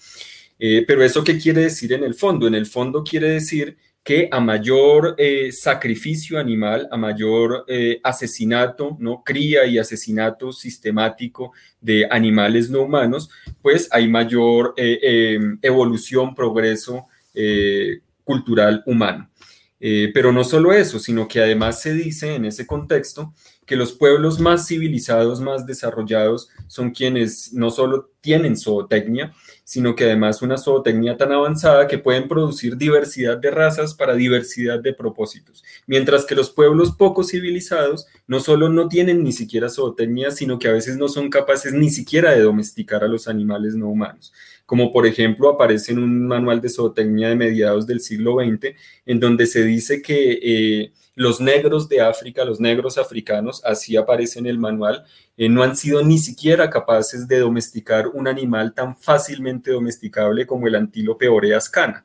[0.59, 2.47] Eh, pero eso qué quiere decir en el fondo?
[2.47, 5.17] En el fondo quiere decir que a mayor
[5.51, 7.67] sacrificio animal, a mayor
[8.05, 9.25] asesinato, ¿no?
[9.25, 13.29] cría y asesinato sistemático de animales no humanos,
[13.61, 19.31] pues hay mayor evolución, progreso eh, cultural humano.
[19.79, 23.35] Eh, pero no solo eso, sino que además se dice en ese contexto
[23.67, 29.35] que los pueblos más civilizados, más desarrollados, son quienes no solo tienen zootecnia,
[29.67, 34.79] sino que además una zootecnia tan avanzada que pueden producir diversidad de razas para diversidad
[34.79, 35.65] de propósitos.
[35.89, 40.69] Mientras que los pueblos poco civilizados no solo no tienen ni siquiera zootecnia, sino que
[40.69, 44.33] a veces no son capaces ni siquiera de domesticar a los animales no humanos
[44.67, 48.75] como por ejemplo aparece en un manual de zootecnia de mediados del siglo XX,
[49.07, 54.39] en donde se dice que eh, los negros de África, los negros africanos, así aparece
[54.39, 55.05] en el manual,
[55.37, 60.69] eh, no han sido ni siquiera capaces de domesticar un animal tan fácilmente domesticable como
[60.69, 62.05] el antílope Oreas cana.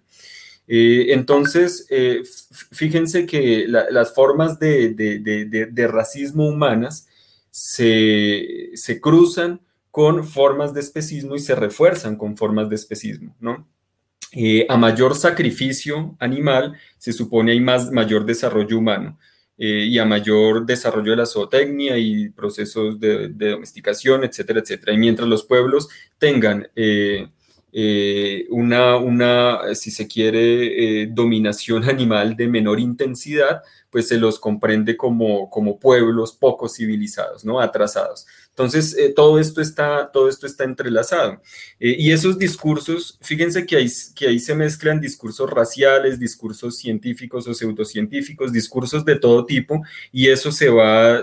[0.65, 2.23] Eh, entonces, eh,
[2.71, 7.05] fíjense que las formas de, racismo humanas
[7.49, 13.67] se, se, cruzan con formas de especismo y se refuerzan con formas de especismo, ¿no?
[14.33, 19.17] Eh, a mayor sacrificio animal, se supone hay más, mayor desarrollo humano.
[19.63, 24.93] y a mayor desarrollo de la zootecnia y procesos de, domesticación, etcétera, etcétera.
[24.93, 26.67] Y mientras los pueblos tengan
[27.73, 34.39] eh, una, una, si se quiere, eh, dominación animal de menor intensidad, pues se los
[34.39, 37.59] comprende como, como pueblos poco civilizados, ¿no?
[37.59, 38.25] Atrasados.
[38.61, 41.41] Entonces, eh, todo, esto está, todo esto está entrelazado.
[41.79, 47.53] y esos discursos, fíjense que ahí, que ahí se mezclan discursos raciales, discursos científicos o
[47.53, 51.21] pseudocientíficos, discursos de todo tipo, y eso se va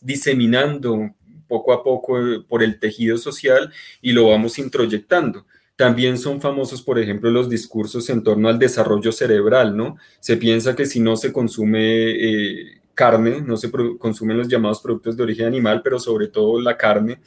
[0.00, 1.14] diseminando
[1.52, 3.70] poco a poco por el tejido social
[4.00, 5.44] y lo vamos introyectando.
[5.76, 9.96] También son famosos, por ejemplo, los discursos en torno al desarrollo cerebral, ¿no?
[10.20, 15.16] Se piensa que si no se consume eh, carne, no se consumen los llamados productos
[15.16, 17.20] de origen animal, pero sobre todo la carne,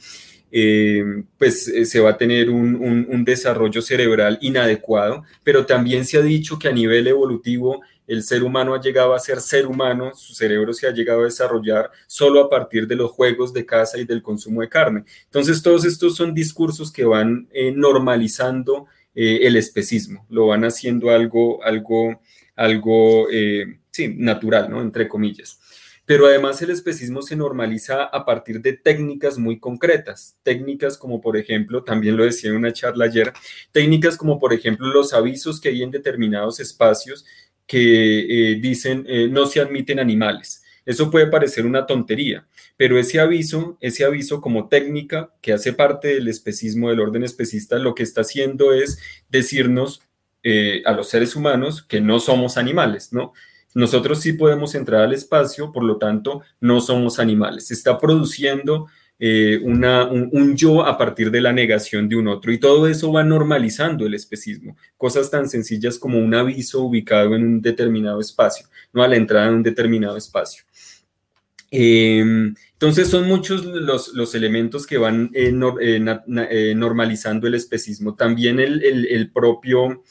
[0.52, 6.18] eh, pues eh, se va a tener un, un, desarrollo cerebral inadecuado, pero también se
[6.18, 10.14] ha dicho que a nivel evolutivo el ser humano ha llegado a ser ser humano,
[10.14, 13.98] su cerebro se ha llegado a desarrollar solo a partir de los juegos de caza
[13.98, 15.04] y del consumo de carne.
[15.24, 18.86] Entonces, todos estos son discursos que van eh, normalizando
[19.18, 22.20] el especismo, lo van haciendo algo, algo,
[22.54, 23.26] algo,
[23.96, 24.80] sí, natural, ¿no?
[24.80, 25.58] Entre comillas.
[26.04, 31.36] Pero además el especismo se normaliza a partir de técnicas muy concretas, técnicas como por
[31.36, 33.32] ejemplo, también lo decía en una charla ayer,
[33.72, 37.24] técnicas como por ejemplo los avisos que hay en determinados espacios
[37.66, 40.62] que eh, dicen eh, no se admiten animales.
[40.84, 46.06] Eso puede parecer una tontería, pero ese aviso, ese aviso como técnica que hace parte
[46.14, 50.02] del especismo del orden especista, lo que está haciendo es decirnos
[50.44, 53.32] eh, a los seres humanos que no somos animales, ¿no?
[53.76, 57.66] Nosotros sí podemos entrar al espacio, por lo tanto, no somos animales.
[57.66, 58.86] Se está produciendo
[59.18, 62.50] eh, un, yo a partir de la negación de un otro.
[62.52, 64.78] Y todo eso va normalizando el especismo.
[64.96, 69.48] Cosas tan sencillas como un aviso ubicado en un determinado espacio, no a la entrada
[69.48, 70.64] en un determinado espacio.
[71.70, 78.14] Em, entonces son muchos los, elementos que van eh, eh, normalizando el especismo.
[78.14, 80.02] También el, propio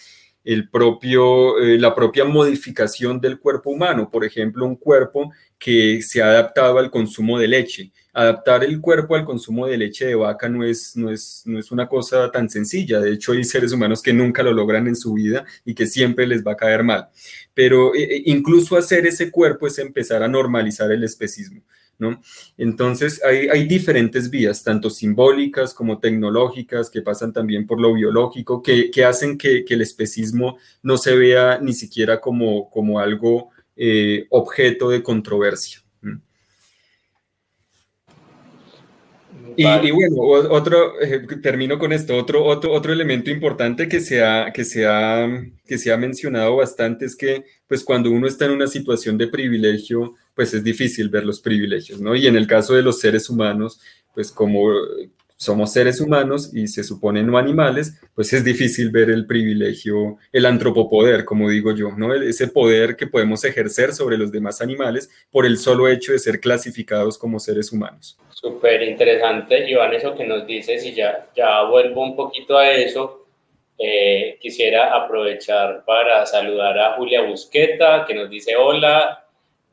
[0.45, 6.27] el propio, la propia modificación del cuerpo humano, por ejemplo, un cuerpo que se ha
[6.27, 10.63] adaptado al consumo de leche adaptar el cuerpo al consumo de leche de vaca no
[10.63, 13.01] es, no es, no es una cosa tan sencilla.
[13.01, 16.25] De hecho, hay seres humanos que nunca lo logran en su vida y que siempre
[16.25, 17.09] les va a caer mal.
[17.53, 21.61] Pero eh, eh, incluso hacer ese cuerpo es empezar a normalizar el especismo.
[21.97, 22.21] ¿No?
[22.57, 28.61] Entonces hay, hay, diferentes vías, tanto simbólicas como tecnológicas, que pasan también por lo biológico,
[28.61, 33.51] que, que hacen que, que, el especismo no se vea ni siquiera como, como algo
[33.77, 35.85] eh, objeto de controversia.
[39.57, 44.51] Y, bueno, otro, eh, termino con esto, otro, otro, otro elemento importante que se, ha,
[44.51, 44.85] que, se
[45.65, 49.27] que se ha mencionado bastante es que pues cuando uno está en una situación de
[49.27, 52.15] privilegio, pues es difícil ver los privilegios, ¿no?
[52.15, 53.79] Y en el caso de los seres humanos,
[54.13, 54.69] pues como
[55.37, 60.45] somos seres humanos y se supone no animales, pues es difícil ver el privilegio, el
[60.45, 62.13] antropopoder, como digo yo, ¿no?
[62.13, 66.39] Ese poder que podemos ejercer sobre los demás animales por el solo hecho de ser
[66.39, 68.17] clasificados como seres humanos.
[68.29, 73.27] Súper interesante, Iván, eso que nos dices y ya, ya vuelvo un poquito a eso.
[73.77, 79.24] Eh, quisiera aprovechar para saludar a Julia Busqueta, que nos dice hola,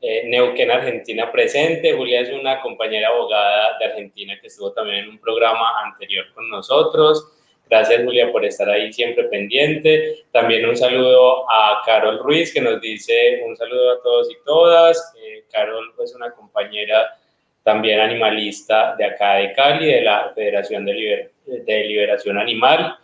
[0.05, 1.93] eh, Neuquén, Argentina presente.
[1.93, 6.49] Julia es una compañera abogada de Argentina que estuvo también en un programa anterior con
[6.49, 7.25] nosotros.
[7.69, 10.25] Gracias, Julia, por estar ahí siempre pendiente.
[10.33, 15.13] También un saludo a Carol Ruiz, que nos dice un saludo a todos y todas.
[15.23, 17.17] Eh, Carol es pues, una compañera
[17.63, 22.97] también animalista de acá de Cali, de la Federación de, de Liberación Animal.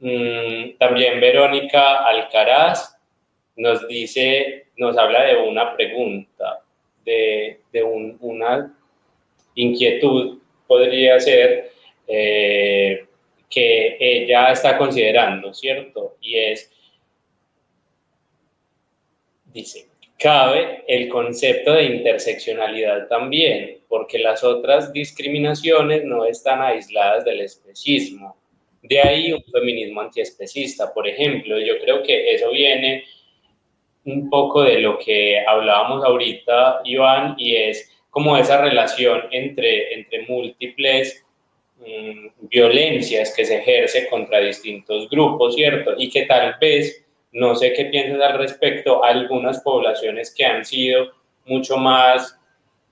[0.00, 2.91] Mm, también Verónica Alcaraz
[3.56, 6.64] nos dice nos habla de una pregunta,
[7.04, 7.58] de,
[8.20, 8.76] una
[9.54, 11.70] inquietud, podría ser,
[12.06, 13.06] eh,
[13.50, 16.16] que ella está considerando, ¿cierto?
[16.20, 16.70] Y es,
[19.52, 19.86] dice,
[20.18, 28.36] cabe el concepto de interseccionalidad también, porque las otras discriminaciones no están aisladas del especismo.
[28.82, 31.58] De ahí un feminismo antiespecista, por ejemplo.
[31.60, 33.04] Yo creo que eso viene
[34.04, 40.26] un poco de lo que hablábamos ahorita, Iván, y es como esa relación entre, entre
[40.26, 41.24] múltiples
[41.78, 45.94] mm, violencias que se ejerce contra distintos grupos, ¿cierto?
[45.96, 51.12] Y que tal vez, no sé qué piensas al respecto, algunas poblaciones que han sido
[51.46, 52.38] mucho más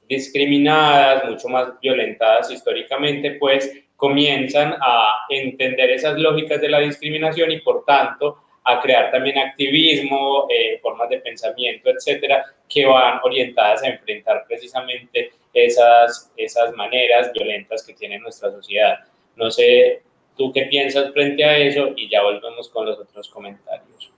[0.08, 7.60] discriminadas, mucho más violentadas históricamente, pues comienzan a entender esas lógicas de la discriminación y
[7.60, 13.88] por tanto a crear también activismo, eh, formas de pensamiento, etcétera, que van orientadas a
[13.88, 18.98] enfrentar precisamente esas, esas maneras violentas que tiene nuestra sociedad.
[19.36, 20.02] No sé,
[20.36, 24.12] tú qué piensas frente a eso y ya volvemos con los otros comentarios.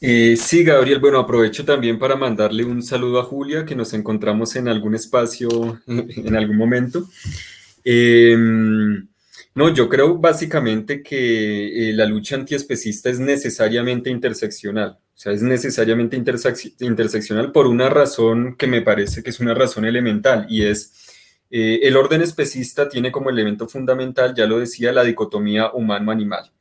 [0.00, 4.54] Eh, sí, Gabriel, bueno, aprovecho también para mandarle un saludo a Julia, que nos encontramos
[4.56, 5.48] en algún espacio
[5.86, 7.04] en algún momento.
[7.84, 8.36] Eh,
[9.56, 15.42] no, yo creo básicamente que eh, la lucha antiespecista es necesariamente interseccional, o sea, es
[15.42, 20.92] necesariamente interseccional por una razón que me parece que es una razón elemental y es
[21.50, 26.52] eh, el orden especista tiene como elemento fundamental, ya lo decía, la dicotomía humano-animal.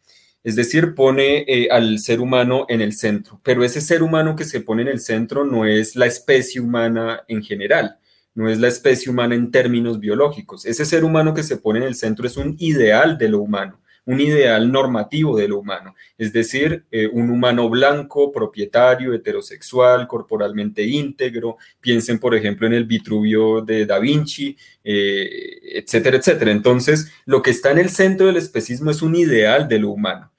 [0.41, 4.45] Es decir, pone eh, al ser humano en el centro, pero ese ser humano que
[4.45, 7.97] se pone en el centro no es la especie humana en general,
[8.35, 10.65] no es la especie humana en términos biológicos.
[10.65, 13.79] Ese ser humano que se pone en el centro es un ideal de lo humano,
[14.05, 20.83] un ideal normativo de lo humano, es decir, eh, un humano blanco, propietario, heterosexual, corporalmente
[20.83, 21.57] íntegro.
[21.79, 26.51] Piensen, por ejemplo, en el Vitruvio de Da Vinci, eh, etcétera, etcétera.
[26.51, 30.31] Entonces, lo que está en el centro del especismo es un ideal de lo humano.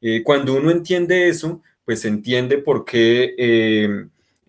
[0.00, 3.34] Eh, cuando uno entiende eso, pues entiende por qué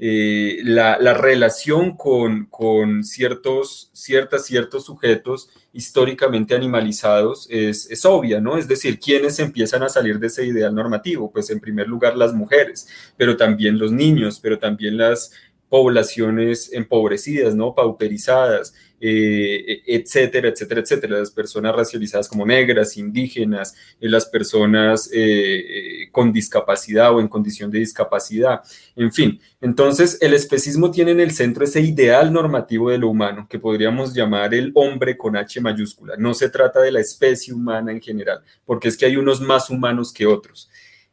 [0.02, 8.58] eh, la, relación con, ciertos, ciertas, ciertos sujetos históricamente animalizados es, es, obvia, ¿no?
[8.58, 11.30] Es decir, ¿quiénes empiezan a salir de ese ideal normativo?
[11.30, 12.88] Pues en primer lugar las mujeres,
[13.18, 15.32] pero también los niños, pero también las
[15.68, 17.76] poblaciones empobrecidas, ¿no?
[17.76, 21.20] Pauperizadas, eh, etcétera, etcétera, etcétera.
[21.20, 27.72] Las personas racializadas como negras, indígenas, eh, las personas eh, con discapacidad o en condición
[27.72, 28.62] de discapacidad,
[28.96, 29.40] en fin.
[29.62, 34.14] Entonces, el especismo tiene en el centro ese ideal normativo de lo humano, que podríamos
[34.14, 36.16] llamar el hombre con H mayúscula.
[36.18, 39.70] No se trata de la especie humana en general, porque es que hay unos más
[39.70, 40.70] humanos que otros.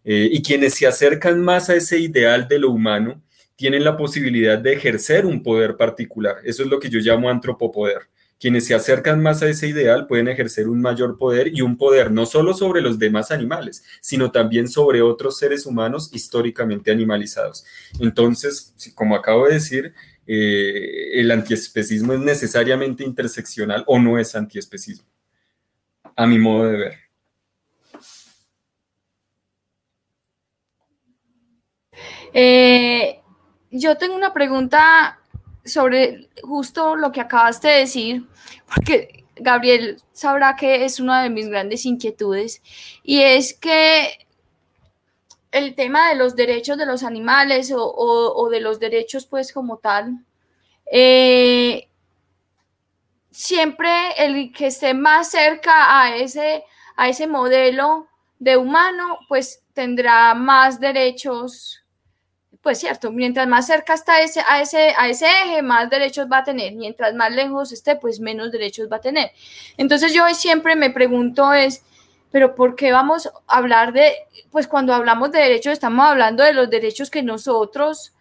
[0.08, 3.20] y quienes se acercan más a ese ideal de lo humano,
[3.56, 6.36] tienen la posibilidad de ejercer un poder particular.
[6.44, 8.02] Eso es lo que yo llamo antropopoder.
[8.38, 12.10] Quienes se acercan más a ese ideal pueden ejercer un mayor poder y un poder
[12.10, 17.64] no solo sobre los demás animales, sino también sobre otros seres humanos históricamente animalizados.
[17.98, 19.94] Entonces, como acabo de decir,
[20.26, 25.06] eh, el antiespecismo es necesariamente interseccional o no es antiespecismo,
[26.14, 26.94] a mi modo de ver.
[32.34, 33.22] Eh,
[33.78, 35.18] yo tengo una pregunta
[35.64, 38.26] sobre justo lo que acabaste de decir,
[38.74, 42.62] porque Gabriel sabrá que es una de mis grandes inquietudes,
[43.02, 44.26] y es que
[45.52, 50.24] el tema de los derechos de los animales o, de los derechos pues como tal,
[50.90, 51.88] eh,
[53.30, 56.64] siempre el que esté más cerca a ese,
[56.96, 58.06] a ese modelo
[58.38, 61.85] de humano, pues tendrá más derechos
[62.66, 66.38] pues cierto, mientras más cerca está ese, a, ese, a ese eje, más derechos va
[66.38, 69.30] a tener, mientras más lejos esté, pues menos derechos va a tener.
[69.76, 71.84] Entonces yo siempre me pregunto es,
[72.32, 74.16] pero ¿por qué vamos a hablar de,
[74.50, 78.14] pues cuando hablamos de derechos estamos hablando de los derechos que nosotros,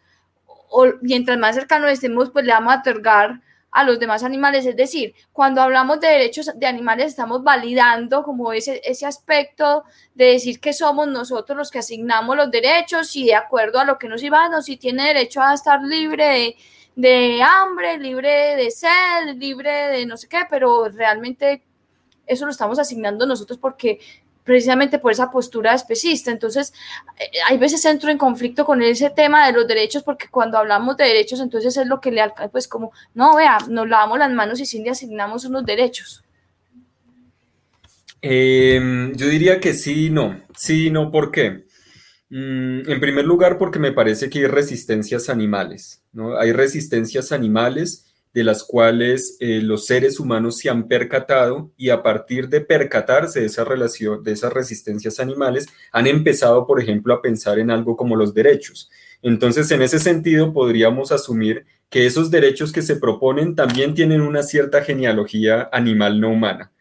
[0.45, 3.41] o mientras más cercanos estemos, pues le vamos a otorgar
[3.76, 4.65] a los demás animales.
[4.65, 10.28] Es decir, cuando hablamos de derechos de animales estamos validando como ese, ese aspecto de
[10.28, 14.07] decir que somos nosotros los que asignamos los derechos y de acuerdo a lo que
[14.07, 16.55] nos iban, si tiene derecho a estar libre
[16.95, 21.61] de, hambre, libre de sed, libre de no sé qué, pero realmente
[22.26, 23.99] eso lo estamos asignando nosotros porque
[24.45, 26.31] precisamente por esa postura especista.
[26.31, 26.71] Entonces,
[27.19, 30.95] eh, hay veces entro en conflicto con ese tema de los derechos, porque cuando hablamos
[30.95, 34.31] de derechos, entonces es lo que le alcanza, pues como, no, vea, nos lavamos las
[34.31, 36.23] manos y sí le asignamos unos derechos.
[38.21, 41.65] Em, yo diría que sí, no, sí, no, ¿por qué?
[42.29, 46.37] Mm, en primer lugar, porque me parece que hay resistencias animales, ¿no?
[46.37, 52.03] Hay resistencias animales de las cuales eh, los seres humanos se han percatado y a
[52.03, 57.21] partir de percatarse de esa relación, de esas resistencias animales, han empezado, por ejemplo, a
[57.21, 58.91] pensar en algo como los derechos.
[59.21, 64.43] Entonces, en ese sentido, podríamos asumir que esos derechos que se proponen también tienen una
[64.43, 66.73] cierta genealogía animal no humana.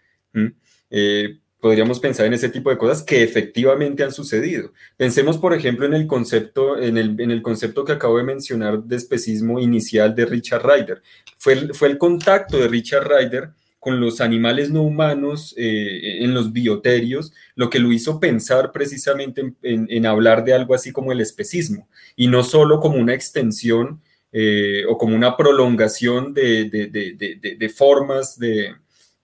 [1.65, 4.75] Podríamos pensar en ese tipo de cosas que efectivamente han sucedido.
[4.99, 8.83] Pensemos, por ejemplo, en el concepto, en el, en el concepto que acabo de mencionar
[8.83, 11.03] de especismo inicial de Richard Ryder.
[11.39, 13.49] Fue fue el contacto de Richard Ryder
[13.81, 19.55] con los animales no humanos eh, en los bioterios, lo que lo hizo pensar precisamente
[19.63, 24.03] en, hablar de algo así como el especismo, y no solo como una extensión
[24.33, 28.75] eh, o como una prolongación de, de formas de,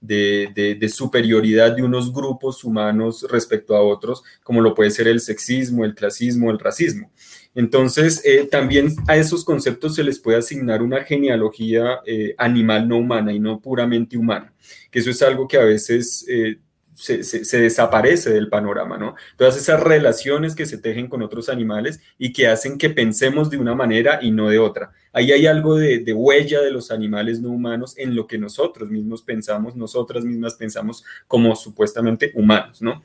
[0.01, 5.85] de, superioridad de unos grupos humanos respecto a otros, como lo puede ser el sexismo,
[5.85, 7.11] el clasismo, el racismo.
[7.55, 12.99] Entonces, eh, también a esos conceptos se les puede asignar una genealogía eh, animal no
[12.99, 14.53] humana y no puramente humana,
[14.91, 16.59] que eso es algo que a veces eh,
[17.01, 19.15] se, desaparece del panorama, ¿no?
[19.37, 23.57] Todas esas relaciones que se tejen con otros animales y que hacen que pensemos de
[23.57, 24.93] una manera y no de otra.
[25.13, 29.23] Ahí hay algo de, huella de los animales no humanos en lo que nosotros mismos
[29.23, 33.03] pensamos, nosotras mismas pensamos como supuestamente humanos, ¿no?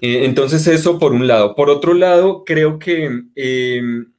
[0.00, 1.54] Eh, entonces eso por un lado.
[1.54, 4.12] Por otro lado, creo que em,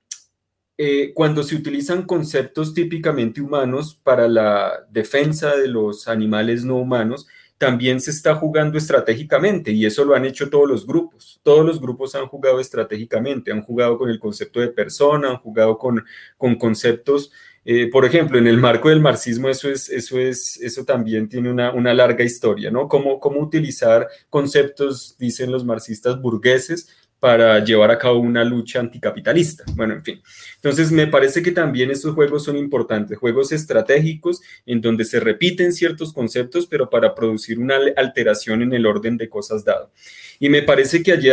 [0.77, 7.27] eh, cuando se utilizan conceptos típicamente humanos para la defensa de los animales no humanos,
[7.57, 11.39] también se está jugando estratégicamente y eso lo han hecho todos los grupos.
[11.43, 15.77] Todos los grupos han jugado estratégicamente, han jugado con el concepto de persona, han jugado
[15.77, 16.03] con,
[16.37, 17.31] con conceptos,
[17.67, 21.49] eh, por ejemplo, en el marco del marxismo eso, es, eso, es, eso también tiene
[21.49, 22.87] una, una larga historia, ¿no?
[22.87, 26.89] Cómo, cómo utilizar conceptos, dicen los marxistas burgueses,
[27.19, 29.63] para llevar a cabo una lucha anticapitalista.
[29.75, 30.21] Bueno, en fin.
[30.55, 35.73] Entonces, me parece que también estos juegos son importantes, juegos estratégicos en donde se repiten
[35.73, 39.91] ciertos conceptos, pero para producir una alteración en el orden de cosas dado.
[40.39, 41.29] Y me parece que allí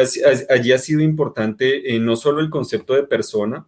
[0.49, 3.67] allí ha sido importante eh, no solo el concepto de persona,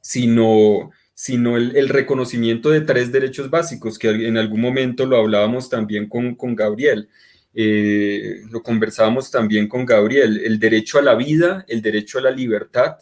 [0.00, 6.08] sino sino el, reconocimiento de tres derechos básicos, que en algún momento lo hablábamos también
[6.08, 7.08] con, con Gabriel.
[7.54, 12.30] Eh, lo conversábamos también con Gabriel, el derecho a la vida, el derecho a la
[12.30, 12.96] libertad,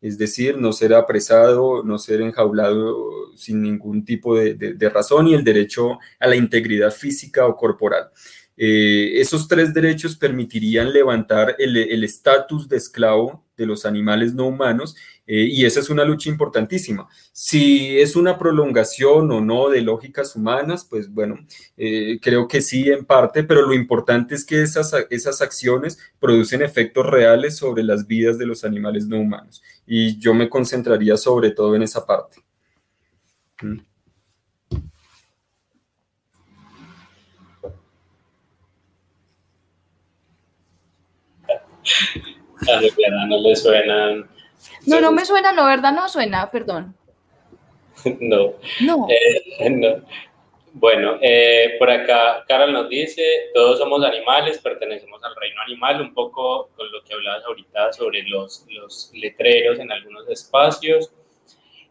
[0.00, 5.42] es decir, no ser apresado, no ser enjaulado sin ningún tipo de, razón y el
[5.42, 8.10] derecho a la integridad física o corporal.
[8.56, 14.96] Eh, esos tres derechos permitirían levantar el estatus de esclavo de los animales no humanos
[15.26, 17.08] eh, y esa es una lucha importantísima.
[17.32, 21.38] Si es una prolongación o no de lógicas humanas, pues bueno,
[21.76, 26.62] eh, creo que sí en parte, pero lo importante es que esas, esas acciones producen
[26.62, 29.62] efectos reales sobre las vidas de los animales no humanos.
[29.86, 32.42] Y yo me concentraría sobre todo en esa parte.
[33.62, 33.93] Mm.
[42.66, 44.28] A no le suenan
[44.86, 45.92] no, no me suena, no, ¿verdad?
[45.92, 46.94] No suena, perdón.
[48.20, 48.54] no.
[48.80, 49.06] No.
[49.08, 50.02] Eh,
[50.72, 53.22] bueno, eh, por acá Carol nos dice,
[53.54, 58.22] todos somos animales, pertenecemos al reino animal, un poco con lo que hablabas ahorita sobre
[58.24, 61.12] los, los letreros en algunos espacios.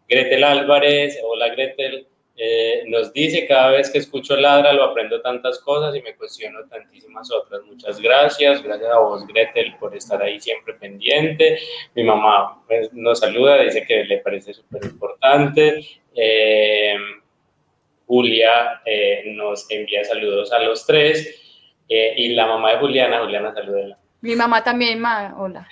[0.10, 5.60] Gretel Álvarez, hola Gretel, eh, nos dice, cada vez que escucho Ladra lo aprendo tantas
[5.60, 7.62] cosas y me cuestiono tantísimas otras.
[7.64, 11.60] Muchas gracias, gracias a vos Gretel por estar ahí siempre pendiente.
[11.94, 15.86] Mi mamá pues, nos saluda, dice que le parece súper importante.
[16.16, 16.96] Eh,
[18.08, 21.40] Julia eh, nos envía saludos a los tres.
[21.88, 24.00] y la mamá de Juliana, Juliana, salúdela.
[24.22, 25.68] Mi mamá también, ma, hola.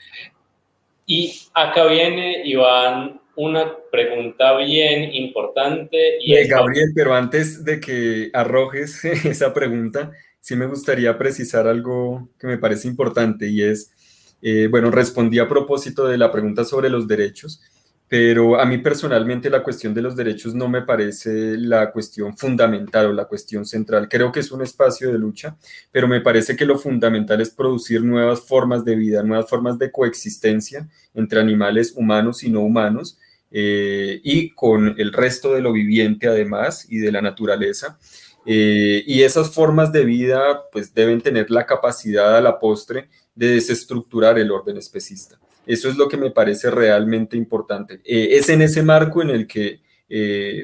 [1.07, 6.17] Y acá viene Iván una pregunta bien importante.
[6.21, 12.29] Y eh, Gabriel, pero antes de que arrojes esa pregunta, sí me gustaría precisar algo
[12.39, 13.91] que me parece importante y es,
[14.41, 17.61] eh, bueno, respondí a propósito de la pregunta sobre los derechos,
[18.07, 23.07] pero a mí personalmente la cuestión de los derechos no me parece la cuestión fundamental
[23.07, 24.09] o la cuestión central.
[24.09, 25.55] Creo que es un espacio de lucha,
[25.91, 29.91] pero me parece que lo fundamental es producir nuevas formas de vida, nuevas formas de
[29.91, 33.17] coexistencia entre animales humanos y no humanos,
[33.53, 37.99] eh, y con el resto de lo viviente además y de la naturaleza.
[38.45, 43.47] Eh, y esas formas de vida pues deben tener la capacidad a la postre de
[43.47, 45.37] desestructurar el orden especista.
[45.65, 48.01] Eso es lo que me parece realmente importante.
[48.05, 49.81] Eh, es en ese marco en el que,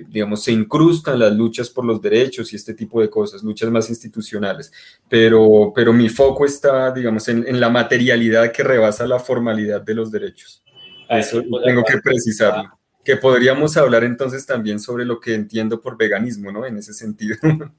[0.10, 3.90] digamos, se incrustan las luchas por los derechos y este tipo de cosas, luchas más
[3.90, 4.74] institucionales.
[5.08, 9.94] Pero, pero mi foco está, digamos, en, en la materialidad que rebasa la formalidad de
[9.94, 10.64] los derechos.
[11.10, 12.77] Eso tengo que precisarlo
[13.08, 16.66] que podríamos hablar entonces también sobre lo que entiendo por veganismo, ¿no?
[16.66, 17.38] En ese sentido.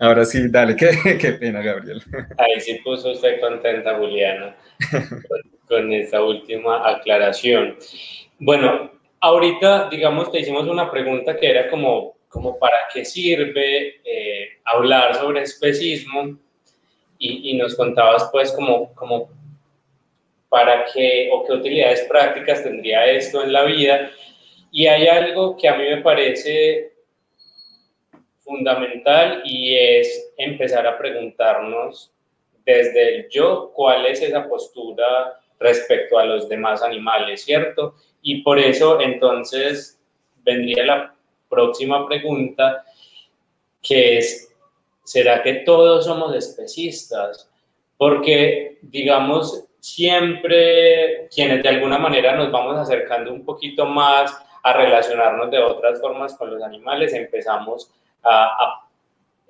[0.00, 0.74] Ahora sí, dale,
[1.20, 2.02] qué, pena, Gabriel.
[2.36, 4.56] Ahí sí puso usted contenta, Juliana,
[5.68, 7.76] con, esta última aclaración.
[8.40, 14.58] Bueno, ahorita, digamos, te hicimos una pregunta que era como, como ¿para qué sirve eh,
[14.64, 16.36] hablar sobre especismo?
[17.16, 19.30] y, nos contabas pues como, como
[20.48, 24.10] para qué o qué utilidades prácticas tendría esto en la vida.
[24.76, 26.94] Y hay algo que a mí me parece
[28.40, 32.12] fundamental y es empezar a preguntarnos
[32.66, 37.94] desde el yo cuál es esa postura respecto a los demás animales, ¿cierto?
[38.20, 40.02] Y por eso entonces
[40.42, 41.14] vendría la
[41.48, 42.84] próxima pregunta,
[43.80, 44.52] que es,
[45.04, 47.48] ¿será que todos somos especistas?
[47.96, 55.50] Porque, digamos, siempre quienes de alguna manera nos vamos acercando un poquito más a relacionarnos
[55.50, 57.92] de otras formas con los animales, empezamos
[58.22, 58.88] a,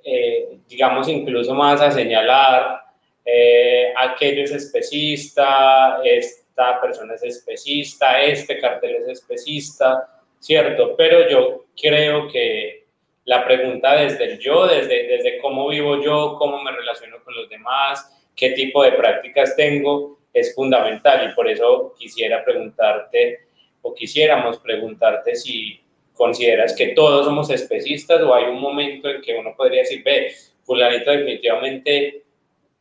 [0.02, 2.82] eh, digamos, incluso más a señalar
[3.24, 10.96] eh, aquello es especista, esta persona es especista, este cartel es especista, ¿cierto?
[10.96, 12.84] Pero yo creo que
[13.24, 17.48] la pregunta desde el yo, desde, desde cómo vivo yo, cómo me relaciono con los
[17.48, 23.43] demás, qué tipo de prácticas tengo, es fundamental y por eso quisiera preguntarte
[23.84, 25.78] o quisiéramos preguntarte si
[26.14, 30.32] consideras que todos somos especistas o hay un momento en que uno podría decir, ve,
[30.64, 32.24] fulanito definitivamente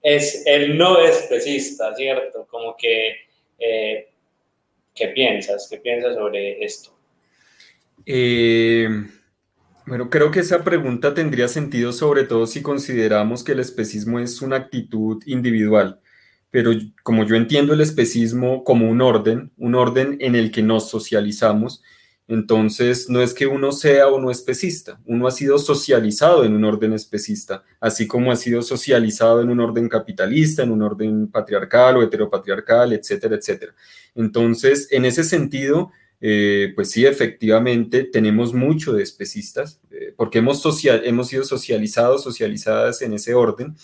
[0.01, 2.47] es el no especista, ¿cierto?
[2.49, 3.16] Como que,
[3.60, 4.08] eh,
[4.95, 5.68] ¿qué piensas?
[5.70, 6.95] ¿Qué piensas sobre esto?
[8.06, 8.88] Eh,
[9.86, 14.41] bueno, creo que esa pregunta tendría sentido sobre todo si consideramos que el especismo es
[14.41, 15.99] una actitud individual,
[16.54, 20.88] pero como yo entiendo el especismo como un orden, un orden en el que nos
[20.88, 21.82] socializamos,
[22.28, 26.64] entonces, no es que uno sea o no especista, uno ha sido socializado en un
[26.64, 31.97] orden especista, así como ha sido socializado en un orden capitalista, en un orden patriarcal
[31.97, 33.74] o heteropatriarcal, etcétera, etcétera.
[34.14, 35.91] Entonces, en ese sentido,
[36.22, 43.01] eh, pues sí, efectivamente, tenemos mucho de especistas, eh, porque hemos, hemos sido socializados, socializadas
[43.01, 43.76] en ese orden.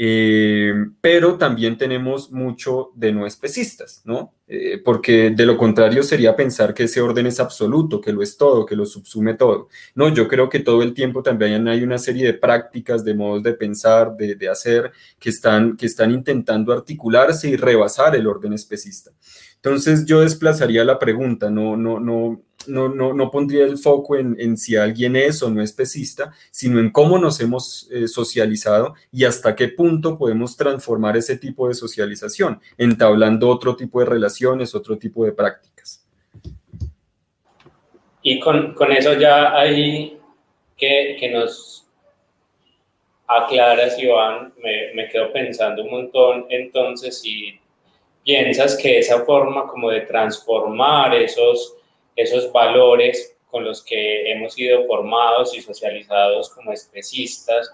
[0.00, 4.32] Eh, pero también tenemos mucho de no especistas, ¿no?
[4.46, 8.36] Eh, porque de lo contrario sería pensar que ese orden es absoluto, que lo es
[8.36, 9.66] todo, que lo subsume todo.
[9.96, 13.42] No, yo creo que todo el tiempo también hay una serie de prácticas, de modos
[13.42, 18.52] de pensar, de, de hacer, que están, que están intentando articularse y rebasar el orden
[18.52, 19.10] especista.
[19.56, 24.56] Entonces yo desplazaría la pregunta, no, no, no, no, no, no pondría el foco en,
[24.56, 29.56] si alguien es o no especista, sino en cómo nos hemos eh, socializado y hasta
[29.56, 35.24] qué punto podemos transformar ese tipo de socialización, entablando otro tipo de relaciones, otro tipo
[35.24, 36.06] de prácticas.
[38.22, 40.18] Y con, eso ya hay
[40.76, 41.86] que, que nos
[43.26, 47.58] aclaras, Iván, me, me quedo pensando un montón entonces si
[48.28, 51.77] piensas que esa forma como de transformar esos,
[52.18, 57.72] esos valores con los que hemos sido formados y socializados como especistas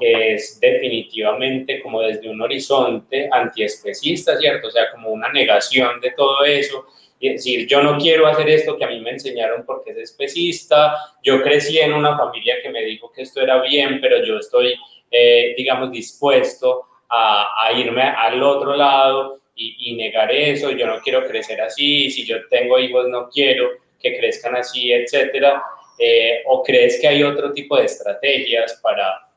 [0.00, 4.66] es definitivamente como desde un horizonte antiespecista, ¿cierto?
[4.66, 6.86] O sea, como una negación de todo eso.
[7.20, 10.96] Y decir, yo no quiero hacer esto que a mí me enseñaron porque es especista,
[11.22, 14.74] yo crecí en una familia que me dijo que esto era bien, pero yo estoy,
[15.10, 21.26] eh, digamos, dispuesto a, a irme al otro lado y, negar eso, yo no quiero
[21.26, 23.70] crecer así, si yo tengo hijos no quiero
[24.04, 25.62] que crezcan así, etcétera,
[25.98, 29.28] eh, o crees que hay otro tipo de estrategias para,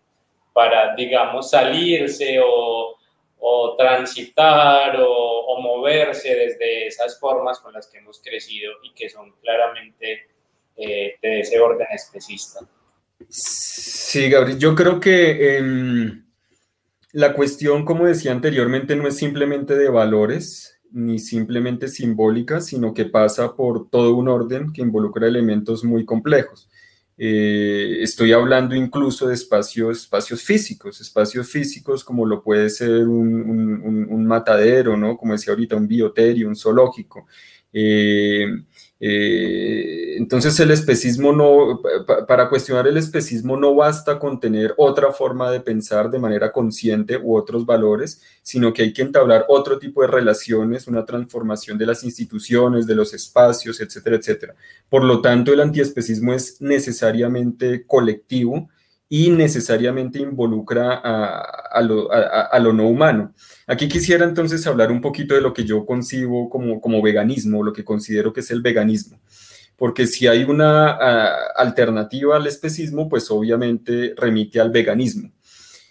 [0.54, 2.98] para digamos, salirse o,
[3.40, 9.10] o transitar o, o, moverse desde esas formas con las que hemos crecido y que
[9.10, 10.28] son claramente
[10.76, 12.60] eh, de ese orden especista.
[13.30, 15.58] Sí, Gabriel, yo creo que...
[15.58, 16.28] Em,
[17.14, 23.06] la cuestión, como decía anteriormente, no es simplemente de valores ni simplemente simbólica, sino que
[23.06, 26.70] pasa por todo un orden que involucra elementos muy complejos.
[27.20, 34.26] Eh, estoy hablando incluso de espacios, espacios físicos, espacios físicos como lo puede ser un,
[34.28, 35.18] matadero, ¿no?
[35.18, 37.26] Como decía ahorita, un bioterio, un zoológico.
[37.74, 38.46] Eh,
[39.00, 41.82] eh, entonces el especismo no,
[42.28, 47.18] para cuestionar el especismo no basta con tener otra forma de pensar de manera consciente
[47.18, 51.86] u otros valores, sino que hay que entablar otro tipo de relaciones, una transformación de
[51.86, 54.56] las instituciones, de los espacios, etcétera, etcétera.
[54.90, 58.70] Por lo tanto, el antiespecismo es necesariamente colectivo
[59.10, 63.34] y necesariamente involucra a, lo, no humano.
[63.66, 67.72] Aquí quisiera entonces hablar un poquito de lo que yo concibo como, como veganismo, lo
[67.72, 69.20] que considero que es el veganismo.
[69.78, 70.90] Porque si hay una
[71.56, 75.32] alternativa al especismo, pues obviamente remite al veganismo.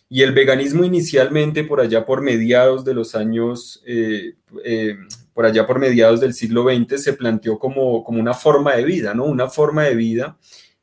[0.09, 4.97] Y el veganismo inicialmente por allá por mediados de los años, eh, eh,
[5.33, 9.15] por allá por mediados del siglo XX, se planteó como, como una forma de vida,
[9.15, 9.25] ¿no?
[9.25, 10.37] Una forma de vida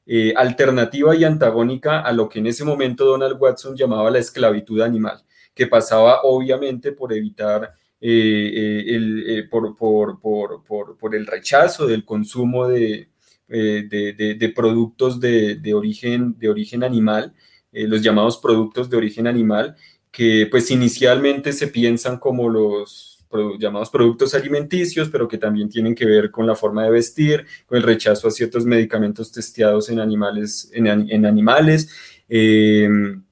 [0.05, 4.81] eh, alternativa y antagónica a lo que en ese momento Donald Watson llamaba la esclavitud
[4.81, 5.23] animal.
[5.53, 13.09] que pasaba obviamente por evitar eh, el, por, por, el rechazo del consumo de,
[13.47, 17.33] de, productos de, origen, de origen animal,
[17.71, 19.75] los llamados productos de origen animal,
[20.11, 23.12] que pues inicialmente se piensan como los
[23.59, 27.77] llamados productos alimenticios, pero que también tienen que ver con la forma de vestir, con
[27.77, 31.89] el rechazo a ciertos medicamentos testeados en animales, en, animales
[32.29, 33.23] em,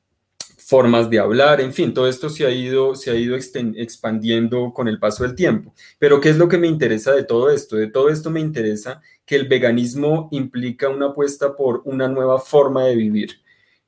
[0.57, 4.87] formas de hablar, en fin, todo esto se ha ido, se ha ido expandiendo con
[4.87, 5.73] el paso del tiempo.
[5.99, 7.75] Pero ¿qué es lo que me interesa de todo esto?
[7.75, 12.85] De todo esto me interesa que el veganismo implica una apuesta por una nueva forma
[12.85, 13.41] de vivir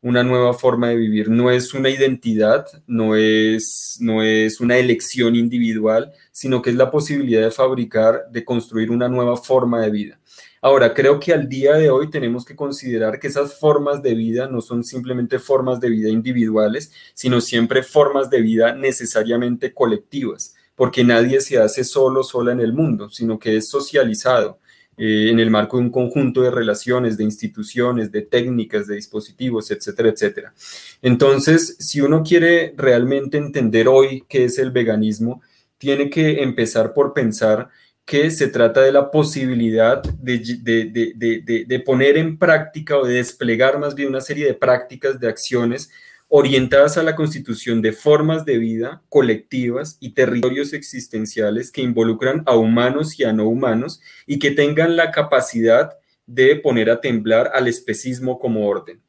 [0.03, 1.29] una nueva forma de vivir.
[1.29, 6.91] No es una identidad, no es, no es una elección individual, sino que es la
[6.91, 10.19] posibilidad de fabricar, de construir una nueva forma de vida.
[10.61, 14.47] Ahora, creo que al día de hoy tenemos que considerar que esas formas de vida
[14.47, 21.05] no son simplemente formas de vida individuales, sino siempre formas de vida necesariamente colectivas, porque
[21.05, 24.59] nadie se hace solo, sola en el mundo, sino que es socializado
[24.97, 29.71] eh, en el marco de un conjunto de relaciones, de instituciones, de técnicas, de dispositivos,
[29.71, 30.53] etcétera, etcétera.
[31.01, 35.41] Entonces, si uno quiere realmente entender hoy qué es el veganismo,
[35.77, 37.69] tiene que empezar por pensar
[38.05, 43.79] que se trata de la posibilidad de, de, de, poner en práctica o de desplegar
[43.79, 45.89] más bien una serie de prácticas, de acciones
[46.35, 52.55] orientadas a la constitución de formas de vida colectivas y territorios existenciales que involucran a
[52.55, 55.91] humanos y a no humanos y que tengan la capacidad
[56.25, 58.99] de poner a temblar al especismo como orden.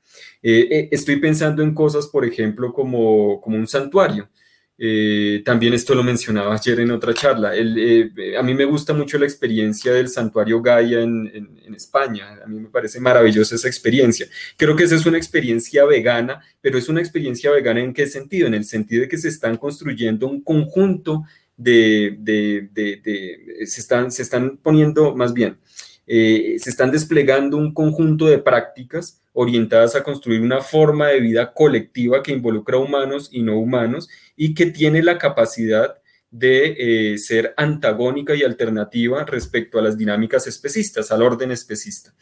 [0.43, 4.29] Eh, eh, estoy pensando en cosas, por ejemplo, como, como un santuario.
[4.77, 7.53] Eh, también esto lo mencionaba ayer en otra charla.
[7.55, 12.39] Eh, a mí me gusta mucho la experiencia del santuario Gaia en, España.
[12.45, 14.29] A mí me parece maravillosa esa experiencia.
[14.57, 18.47] Creo que esa es una experiencia vegana, pero es una experiencia vegana en qué sentido?
[18.47, 21.25] En el sentido de que se están construyendo un conjunto
[21.57, 22.17] de,
[23.67, 25.59] se, están, se están poniendo más bien,
[26.07, 31.53] eh, se están desplegando un conjunto de prácticas orientadas a construir una forma de vida
[31.53, 35.97] colectiva que involucra humanos y no humanos y que tiene la capacidad
[36.31, 42.13] de eh, ser antagónica y alternativa respecto a las dinámicas especistas, al orden especista.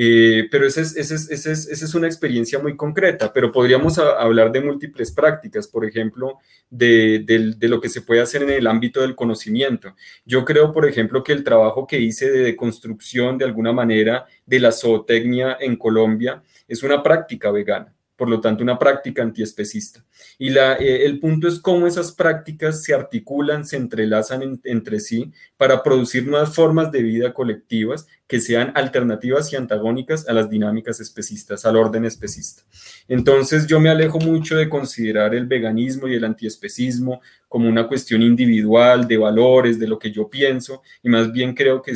[0.00, 5.84] Eh, pero esa es, una experiencia muy concreta, pero podríamos hablar de múltiples prácticas, por
[5.84, 6.38] ejemplo,
[6.70, 9.96] de, de, lo que se puede hacer en el ámbito del conocimiento.
[10.24, 14.60] Yo creo, por ejemplo, que el trabajo que hice de construcción de alguna manera de
[14.60, 20.04] la zootecnia en Colombia es una práctica vegana por lo tanto una práctica antiespecista.
[20.38, 25.32] Y la, eh, el punto es cómo esas prácticas se articulan, se entrelazan entre sí
[25.56, 30.98] para producir nuevas formas de vida colectivas que sean alternativas y antagónicas a las dinámicas
[30.98, 32.64] especistas, al orden especista.
[33.06, 38.22] Entonces yo me alejo mucho de considerar el veganismo y el antiespecismo como una cuestión
[38.22, 41.94] individual de valores, de lo que yo pienso, y más bien creo que,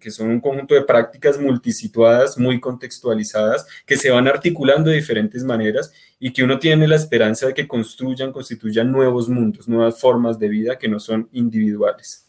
[0.00, 5.44] que, son un conjunto de prácticas multisituadas, muy contextualizadas, que se van articulando de diferentes
[5.44, 10.38] maneras y que uno tiene la esperanza de que construyan, constituyan nuevos mundos, nuevas formas
[10.38, 12.26] de vida que no son individuales.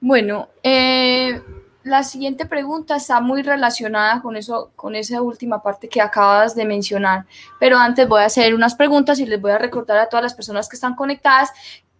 [0.00, 1.40] Bueno, eh,
[1.82, 6.64] la siguiente pregunta está muy relacionada con eso, con esa última parte que acabas de
[6.64, 7.26] mencionar.
[7.58, 10.34] Pero antes voy a hacer unas preguntas y les voy a recordar a todas las
[10.34, 11.50] personas que están conectadas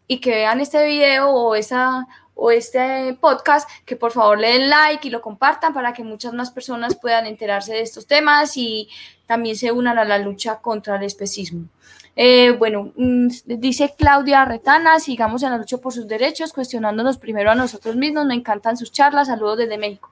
[0.06, 4.70] y que vean este video o esa o este podcast, que por favor le den
[4.70, 8.88] like y lo compartan para que muchas más personas puedan enterarse de estos temas y
[9.26, 11.68] también se unan a la lucha contra el especismo.
[12.16, 17.50] Eh, bueno, mm, dice Claudia Retana, sigamos en la lucha por sus derechos, cuestionándonos primero
[17.50, 18.26] a nosotros mismos.
[18.26, 19.28] Me encantan sus charlas.
[19.28, 20.10] Saludos desde México.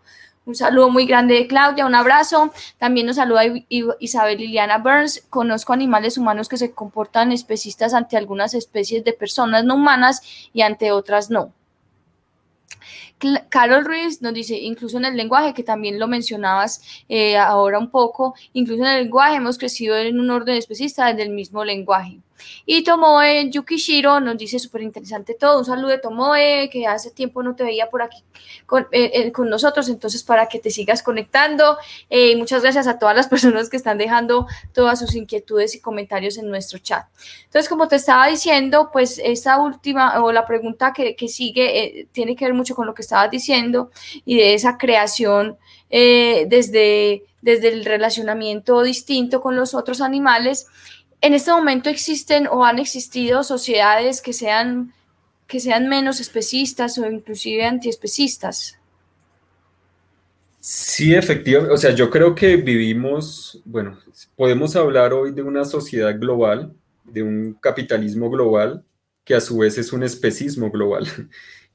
[0.48, 2.50] Un saludo muy grande de Claudia, un abrazo.
[2.78, 5.26] También nos saluda Isabel Liliana Burns.
[5.28, 10.22] Conozco animales humanos que se comportan especistas ante algunas especies de personas no humanas
[10.54, 11.52] y ante otras no.
[13.48, 17.90] Carol Ruiz nos dice, incluso en el lenguaje, que también lo mencionabas eh, ahora un
[17.90, 22.20] poco, incluso en el lenguaje hemos crecido en un orden especista desde el mismo lenguaje.
[22.66, 25.58] Y Tomoe Yukishiro nos dice súper interesante todo.
[25.58, 28.22] Un saludo de Tomoe, que hace tiempo no te veía por aquí
[28.66, 31.78] con, eh, eh, nosotros, entonces para que te sigas conectando.
[32.10, 36.38] Eh, muchas gracias a todas las personas que están dejando todas sus inquietudes y comentarios
[36.38, 37.06] en nuestro chat.
[37.44, 42.36] Entonces, como te estaba diciendo, pues esta última o la pregunta que, que sigue tiene
[42.36, 43.90] que ver mucho con lo que estabas diciendo
[44.24, 45.56] y de esa creación
[45.90, 50.66] desde, desde el relacionamiento distinto con los otros animales
[51.20, 54.92] en este momento existen o han existido sociedades que sean,
[55.46, 58.78] que sean menos especistas o inclusive antiespecistas.
[60.60, 61.72] Sí, efectivamente.
[61.72, 63.98] O sea, yo creo que vivimos, bueno,
[64.36, 68.84] podemos hablar hoy de una sociedad global de un capitalismo global
[69.24, 71.06] que a su vez es un especismo global.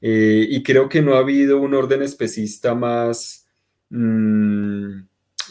[0.06, 3.46] Eh, y creo que no ha habido un orden especista más,
[3.88, 4.98] mm,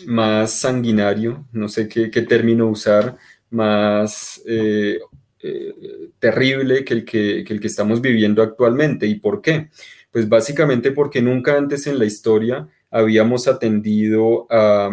[0.06, 3.18] más sanguinario, no sé qué, término usar,
[3.54, 5.00] más eh,
[5.40, 9.08] eh, terrible que el que, el que estamos viviendo actualmente.
[9.08, 9.70] ¿Y por qué?
[10.12, 14.90] Pues básicamente porque nunca antes en la historia habíamos atendido a...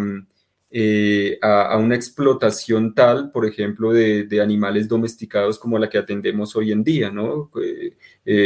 [0.73, 6.71] Eh, a, una explotación tal, por ejemplo, de, animales domesticados como la que atendemos hoy
[6.71, 7.51] en día, ¿no?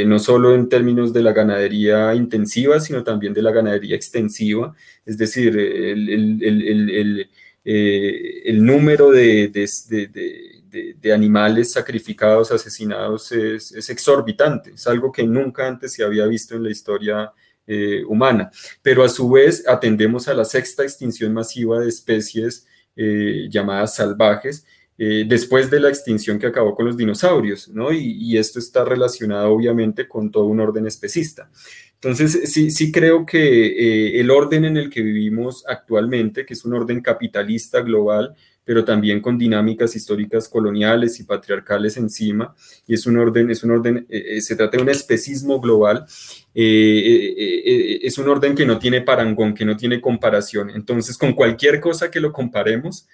[0.08, 4.74] No solo en términos de la ganadería intensiva, sino también de la ganadería extensiva,
[5.06, 7.30] es decir, el,
[7.66, 16.04] número de, de, animales sacrificados, asesinados es, es exorbitante, es algo que nunca antes se
[16.04, 17.32] había visto en la historia
[17.68, 18.52] eh, humana,
[18.84, 24.68] pero a su vez atendemos a la sexta extinción masiva de especies eh, llamadas salvajes,
[25.00, 27.92] eh, después de la extinción que acabó con los dinosaurios, ¿no?
[27.92, 31.50] Y, esto está relacionado obviamente con todo un orden especista.
[31.96, 36.74] Entonces, sí, sí creo que el orden en el que vivimos actualmente, que es un
[36.74, 38.36] orden capitalista global,
[38.66, 42.54] pero también con dinámicas históricas coloniales y patriarcales encima,
[42.88, 46.06] y es un orden, es un orden, eh, eh, se trata de un especismo global,
[46.54, 50.72] eh, es un orden que no tiene parangón, que no tiene comparación.
[50.72, 53.08] Entonces, con cualquier cosa que lo comparemos,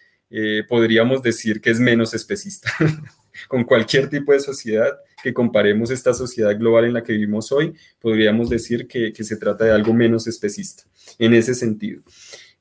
[0.69, 2.71] podríamos decir que es menos especista.
[3.47, 7.73] con cualquier tipo de sociedad que comparemos esta sociedad global en la que vivimos hoy,
[7.99, 10.83] podríamos decir que, se trata de algo menos especista
[11.19, 12.01] en ese sentido.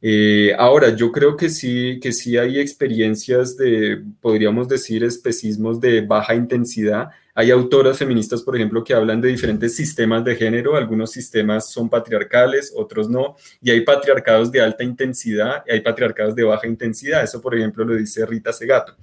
[0.02, 6.00] Eh, ahora, yo creo que sí, que sí hay experiencias de, podríamos decir, especismos de
[6.00, 7.10] baja intensidad.
[7.34, 10.76] Hay autoras feministas, por ejemplo, que hablan de diferentes sistemas de género.
[10.76, 13.36] Algunos sistemas son patriarcales, otros no.
[13.62, 17.22] Y hay patriarcados de alta intensidad y hay patriarcados de baja intensidad.
[17.22, 18.96] Eso, por ejemplo, lo dice Rita Segato.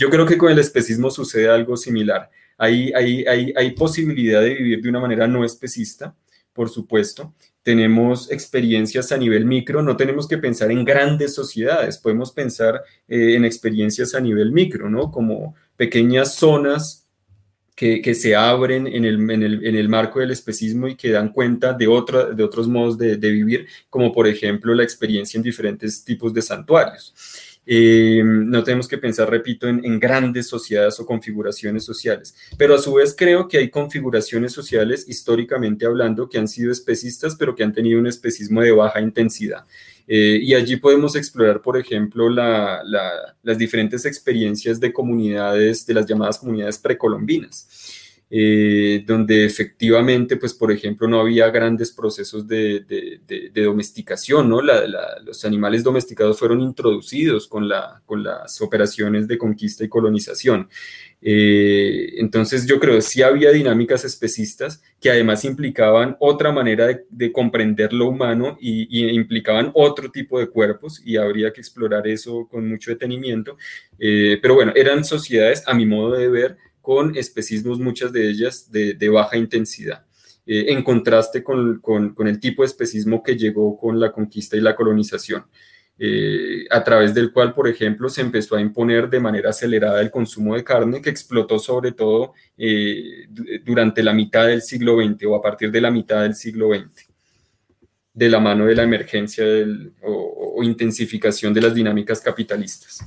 [0.00, 2.30] Yo creo que con el especismo sucede algo similar.
[2.56, 6.16] Hay, hay, hay, hay posibilidad de vivir de una manera no especista,
[6.54, 12.32] por supuesto, tenemos experiencias a nivel micro, no tenemos que pensar en grandes sociedades, podemos
[12.32, 15.10] pensar eh, en experiencias a nivel micro, ¿no?
[15.10, 17.06] Como pequeñas zonas
[17.76, 21.88] que, se abren en el, en, el, marco del especismo y que dan cuenta de,
[21.88, 26.32] otra, de otros modos de, de vivir, como por ejemplo la experiencia en diferentes tipos
[26.32, 27.14] de santuarios.
[27.66, 32.94] Eh, no tenemos que pensar, repito, en, grandes sociedades o configuraciones sociales, pero a su
[32.94, 37.72] vez creo que hay configuraciones sociales, históricamente hablando, que han sido especistas, pero que han
[37.72, 39.66] tenido un especismo de baja intensidad.
[40.08, 46.38] Eh, y allí podemos explorar, por ejemplo, las diferentes experiencias de comunidades, de las llamadas
[46.38, 47.99] comunidades precolombinas.
[48.32, 52.84] Eh, donde efectivamente, pues por ejemplo, no había grandes procesos de,
[53.52, 54.60] domesticación, ¿no?
[54.62, 57.68] los animales domesticados fueron introducidos con,
[58.06, 60.68] con, las operaciones de conquista y colonización.
[61.22, 67.32] Eh, entonces yo creo que sí había dinámicas especistas que además implicaban otra manera de,
[67.32, 72.68] comprender lo humano y, implicaban otro tipo de cuerpos y habría que explorar eso con
[72.68, 73.56] mucho detenimiento.
[73.98, 76.56] Eh, pero bueno, eran sociedades, a mi modo de ver,
[76.90, 80.04] con especismos, muchas de ellas de, baja intensidad,
[80.44, 81.80] eh, en contraste con,
[82.26, 85.44] el tipo de especismo que llegó con la conquista y la colonización,
[85.96, 90.10] eh, a través del cual, por ejemplo, se empezó a imponer de manera acelerada el
[90.10, 93.28] consumo de carne, que explotó sobre todo eh,
[93.64, 97.08] durante la mitad del siglo XX o a partir de la mitad del siglo XX
[98.12, 99.44] de la mano de la emergencia
[100.02, 103.04] o intensificación de las dinámicas capitalistas.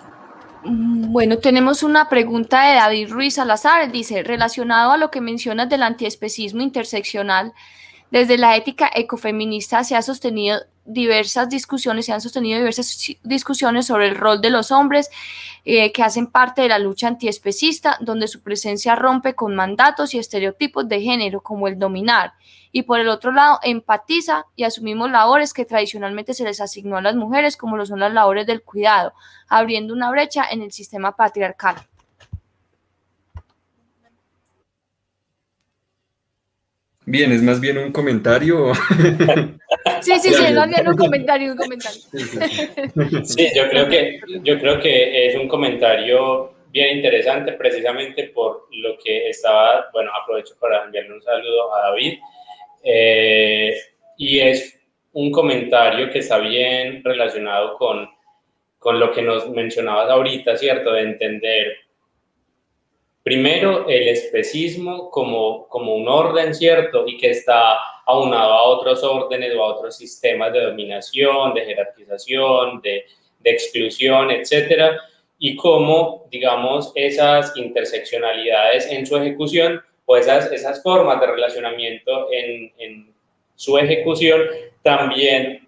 [0.00, 3.90] Mm, bueno, tenemos una pregunta de David Ruiz Salazar.
[3.90, 7.52] Dice, relacionado a lo que mencionas del antiespecismo interseccional,
[8.10, 10.60] desde la ética ecofeminista se ha sostenido
[10.92, 15.10] diversas discusiones, se han sostenido diversas discusiones sobre el rol de los hombres
[15.64, 20.18] eh, que hacen parte de la lucha antiespecista, donde su presencia rompe con mandatos y
[20.18, 22.32] estereotipos de género como el dominar,
[22.72, 27.02] y por el otro lado empatiza y asumimos labores que tradicionalmente se les asignó a
[27.02, 29.12] las mujeres, como lo son las labores del cuidado,
[29.48, 31.89] abriendo una brecha en el sistema patriarcal.
[37.10, 38.72] Bien, es más bien un comentario.
[40.02, 42.00] Sí, sí, sí, es más bien un comentario, un comentario.
[43.24, 48.96] Sí, yo creo que yo creo que es un comentario bien interesante precisamente por lo
[49.02, 52.18] que estaba, bueno, aprovecho para enviarle un saludo a David.
[52.82, 53.74] Eh,
[54.16, 54.78] y es
[55.12, 58.08] un comentario que está bien relacionado con,
[58.78, 60.92] con lo que nos mencionabas ahorita, ¿cierto?
[60.92, 61.76] De entender
[63.22, 67.06] primero el especismo como, como un orden, ¿cierto?
[67.06, 72.80] Y que está aunado a otros órdenes o a otros sistemas de dominación, de jerarquización,
[72.82, 73.04] de,
[73.40, 75.00] de exclusión, etcétera.
[75.38, 82.72] y cómo, digamos, esas interseccionalidades en su ejecución o esas, esas formas de relacionamiento en,
[82.78, 83.14] en
[83.56, 84.42] su ejecución
[84.82, 85.66] también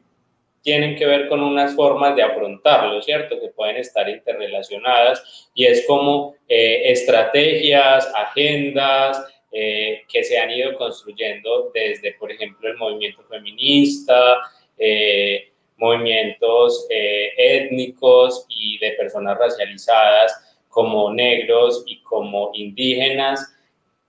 [0.62, 3.40] tienen que ver con unas formas de afrontarlo, ¿cierto?
[3.40, 10.76] Que pueden estar interrelacionadas y es como eh, estrategias, agendas eh, que se han ido
[10.76, 14.38] construyendo desde, por ejemplo, el movimiento feminista,
[14.78, 23.52] eh, movimientos étnicos y de personas racializadas como negros y como indígenas,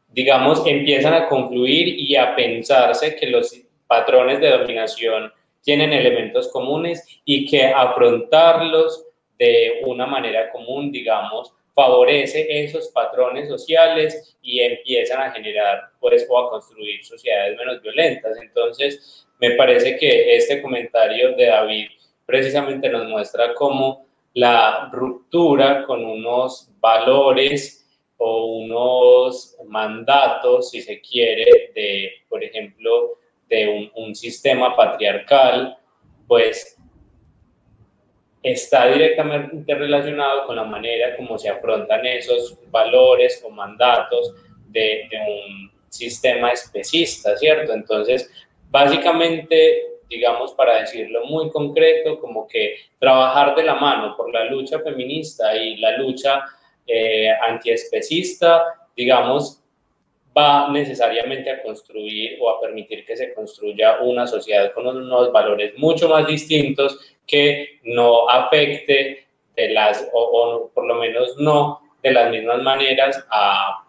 [0.09, 5.33] digamos, empiezan a concluir y a pensarse que los patrones de dominación
[5.63, 9.07] tienen elementos comunes y que afrontarlos
[9.39, 16.37] de una manera común, digamos, favorece esos patrones sociales y empiezan a generar, pues, o
[16.37, 18.37] a construir sociedades menos violentas.
[18.39, 21.87] Entonces, me parece que este comentario de David
[22.25, 27.79] precisamente nos muestra cómo la ruptura con unos valores
[28.17, 33.17] o unos mandatos, si se quiere, de, por ejemplo,
[33.49, 35.77] de un, sistema patriarcal,
[36.27, 36.77] pues
[38.41, 44.33] está directamente relacionado con la manera como se afrontan esos valores o mandatos
[44.69, 47.73] de, un sistema especista, ¿cierto?
[47.73, 48.29] Entonces,
[48.69, 54.79] básicamente, digamos, para decirlo muy concreto, como que trabajar de la mano por la lucha
[54.79, 56.43] feminista y la lucha
[56.87, 58.65] eh, antiespecista,
[58.95, 59.62] digamos,
[60.35, 65.77] va necesariamente a construir o a permitir que se construya una sociedad con unos valores
[65.77, 69.25] mucho más distintos que no afecte
[69.55, 73.85] de las, o, por lo menos no de las mismas maneras a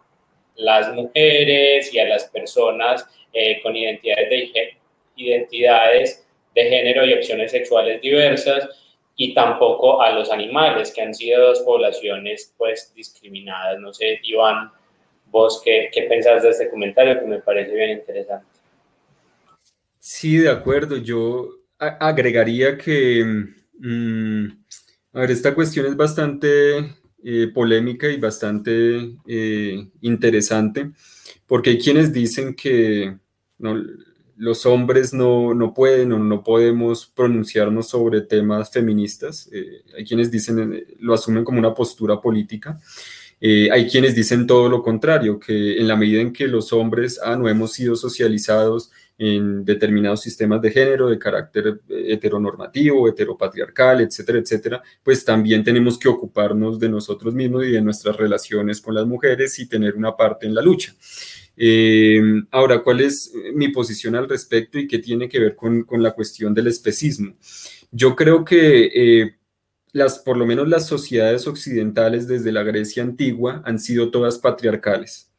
[0.56, 4.76] las mujeres y a las personas eh, con identidades de,
[5.16, 8.68] identidades de género y opciones sexuales diversas
[9.16, 13.78] y tampoco a los animales, que han sido dos poblaciones pues discriminadas.
[13.78, 14.72] No sé, Iván,
[15.34, 18.46] ¿Vos qué, qué pensás de este comentario que me parece bien interesante?
[19.98, 20.96] Sí, de acuerdo.
[20.96, 23.24] Yo agregaría que,
[23.80, 24.46] mm,
[25.12, 30.92] a ver, esta cuestión es bastante eh, polémica y bastante eh, interesante,
[31.48, 33.16] porque hay quienes dicen que
[34.36, 39.50] los hombres no, no, pueden o no podemos pronunciarnos sobre temas feministas.
[39.52, 42.78] Eh, hay quienes dicen, lo asumen como una postura política.
[43.46, 47.20] Eh, hay quienes dicen todo lo contrario, que en la medida en que los hombres
[47.22, 54.00] ah, no hemos sido socializados en determinados sistemas de género de carácter eh, heteronormativo, heteropatriarcal,
[54.00, 58.94] etcétera, etcétera, pues también tenemos que ocuparnos de nosotros mismos y de nuestras relaciones con
[58.94, 60.94] las mujeres y tener una parte en la lucha.
[61.54, 66.02] Eh, ahora, ¿cuál es mi posición al respecto y qué tiene que ver con, con
[66.02, 67.34] la cuestión del especismo?
[67.90, 69.36] Yo creo que
[69.94, 75.30] las, por lo menos las sociedades occidentales desde la Grecia antigua han sido todas patriarcales.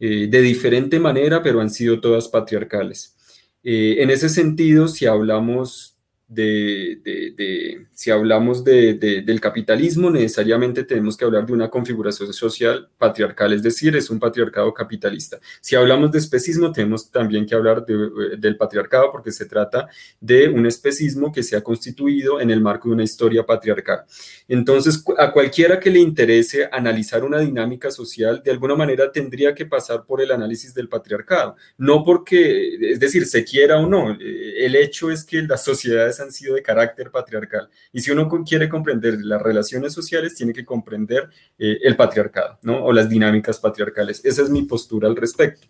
[0.00, 3.16] Eh, de diferente manera, pero han sido todas patriarcales.
[3.62, 5.91] Eh, en ese sentido, si hablamos
[6.32, 13.62] de, si hablamos del capitalismo, necesariamente tenemos que hablar de una configuración social patriarcal, es
[13.62, 15.38] decir, es un patriarcado capitalista.
[15.60, 19.88] Si hablamos de especismo, tenemos también que hablar del patriarcado porque se trata
[20.20, 24.04] de un especismo que se ha constituido en el marco de una historia patriarcal.
[24.48, 29.66] Entonces, a cualquiera que le interese analizar una dinámica social, de alguna manera tendría que
[29.66, 34.76] pasar por el análisis del patriarcado, no porque, es decir, se quiera o no, el
[34.76, 37.68] hecho es que las sociedades han sido de carácter patriarcal.
[37.92, 42.84] Y si uno quiere comprender las relaciones sociales, tiene que comprender eh, el patriarcado, ¿no?
[42.84, 44.24] O las dinámicas patriarcales.
[44.24, 45.66] Esa es mi postura al respecto.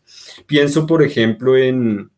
[0.46, 2.10] Pienso, por ejemplo, en,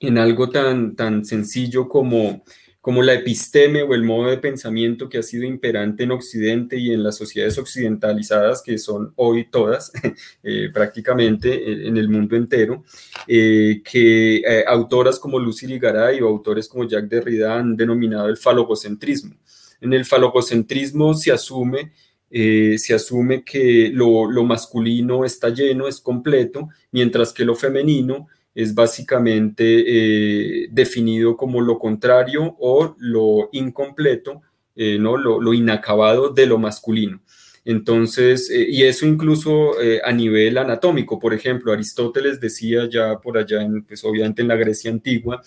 [0.00, 2.44] en algo tan, tan sencillo como
[2.80, 6.92] como la episteme o el modo de pensamiento que ha sido imperante en Occidente y
[6.92, 9.92] en las sociedades occidentalizadas, que son hoy todas
[10.42, 12.84] eh, prácticamente eh, en el mundo entero,
[13.26, 19.34] eh, que autoras como Lucy Ligaray o autores como Jacques Derrida han denominado el falogocentrismo.
[19.80, 21.92] En el falogocentrismo se asume
[22.32, 28.28] se asume que lo, masculino está lleno, es completo, mientras que lo femenino
[28.62, 34.42] es básicamente eh, definido como lo contrario o lo incompleto,
[34.76, 35.16] eh, ¿no?
[35.16, 37.22] Lo, inacabado de lo masculino.
[37.64, 39.72] Entonces, eh, y eso incluso
[40.04, 44.56] a nivel anatómico, por ejemplo, Aristóteles decía ya por allá, en, pues obviamente en la
[44.56, 45.42] Grecia antigua,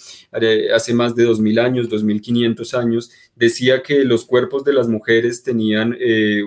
[0.73, 5.95] hace más de 2000 años, 2500 años, decía que los cuerpos de las mujeres tenían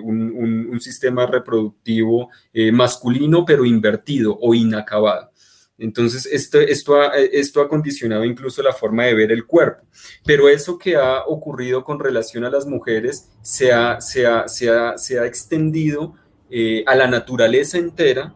[0.03, 2.29] un, un, sistema reproductivo
[2.71, 5.31] masculino, pero invertido o inacabado.
[5.79, 9.83] Entonces, esto, esto, ha, esto ha condicionado incluso la forma de ver el cuerpo.
[10.25, 14.69] Pero eso que ha ocurrido con relación a las mujeres se ha, se ha, se
[14.69, 16.15] ha, se ha extendido
[16.49, 18.33] eh, a la naturaleza entera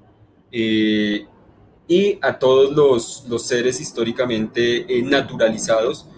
[0.52, 1.26] eh,
[1.88, 6.11] y a todos los, los seres históricamente eh, naturalizados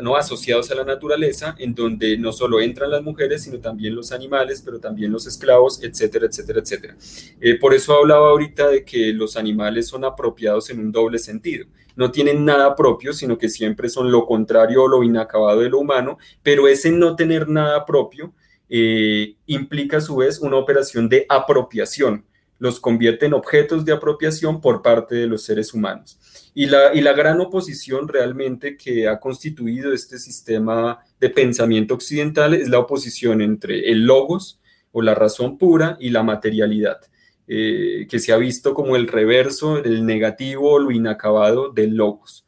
[0.00, 4.12] no asociados a la naturaleza, en donde no solo entran las mujeres, sino también los
[4.12, 6.96] animales, pero también los esclavos, etcétera, etcétera, etcétera.
[7.40, 11.66] Eh, por eso hablaba ahorita de que los animales son apropiados en un doble sentido.
[11.96, 15.78] No tienen nada propio, sino que siempre son lo contrario o lo inacabado de lo
[15.78, 18.32] humano, pero ese no tener nada propio
[18.68, 22.24] eh, implica a su vez una operación de apropiación
[22.58, 26.18] los convierte en objetos de apropiación por parte de los seres humanos.
[26.54, 32.54] Y la, y la gran oposición realmente que ha constituido este sistema de pensamiento occidental
[32.54, 34.60] es la oposición entre el logos
[34.92, 37.00] o la razón pura y la materialidad,
[37.48, 42.46] eh, que se ha visto como el reverso, el negativo, lo inacabado del logos.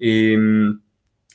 [0.00, 0.80] Em,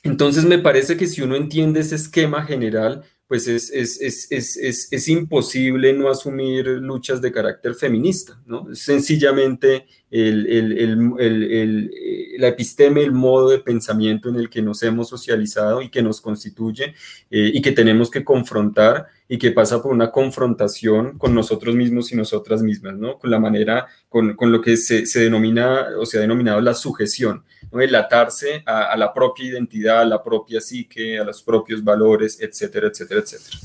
[0.02, 6.10] entonces me parece que si uno entiende ese esquema general, pues es, es, imposible no
[6.10, 8.74] asumir luchas de carácter feminista, ¿no?
[8.74, 11.90] Sencillamente el,
[12.36, 16.20] la episteme, el modo de pensamiento en el que nos hemos socializado y que nos
[16.20, 16.94] constituye
[17.30, 22.12] eh, y que tenemos que confrontar y que pasa por una confrontación con nosotros mismos
[22.12, 23.18] y nosotras mismas, ¿no?
[23.18, 27.80] Con la manera, con, lo que se, denomina o se ha denominado la sujeción, ¿no?
[27.80, 32.38] El atarse a, a la propia identidad, a la propia psique, a los propios valores,
[32.40, 33.58] etcétera, etcétera, etcétera.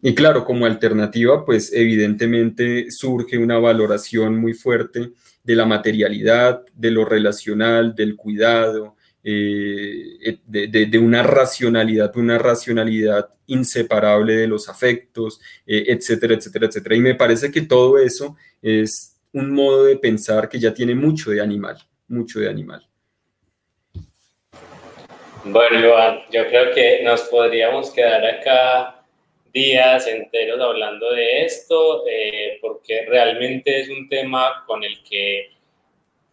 [0.00, 5.10] Y claro, como alternativa, pues evidentemente surge una valoración muy fuerte
[5.42, 14.36] de la materialidad, de lo relacional, del cuidado, eh, de, una racionalidad, una racionalidad inseparable
[14.36, 16.96] de los afectos, eh, etcétera, etcétera, etcétera.
[16.96, 21.30] Y me parece que todo eso es un modo de pensar que ya tiene mucho
[21.30, 22.87] de animal, mucho de animal.
[25.50, 29.02] Bueno, Iván, yo creo que nos podríamos quedar acá
[29.50, 35.52] días enteros hablando de esto, eh, porque realmente es un tema con el que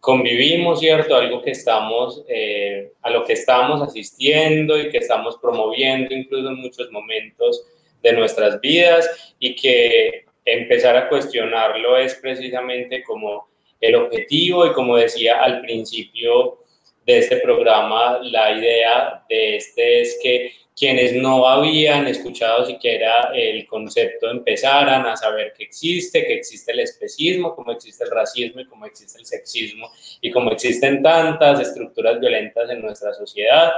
[0.00, 1.16] convivimos, ¿cierto?
[1.16, 6.56] Algo que estamos, eh, a lo que estamos asistiendo y que estamos promoviendo incluso en
[6.56, 7.64] muchos momentos
[8.02, 13.48] de nuestras vidas y que empezar a cuestionarlo es precisamente como
[13.80, 16.65] el objetivo y como decía al principio
[17.06, 23.66] de este programa, la idea de este es que quienes no habían escuchado siquiera el
[23.66, 28.66] concepto empezaran a saber que existe, que existe el especismo, como existe el racismo y
[28.66, 29.90] como existe el sexismo
[30.20, 33.72] y como existen tantas estructuras violentas en nuestra sociedad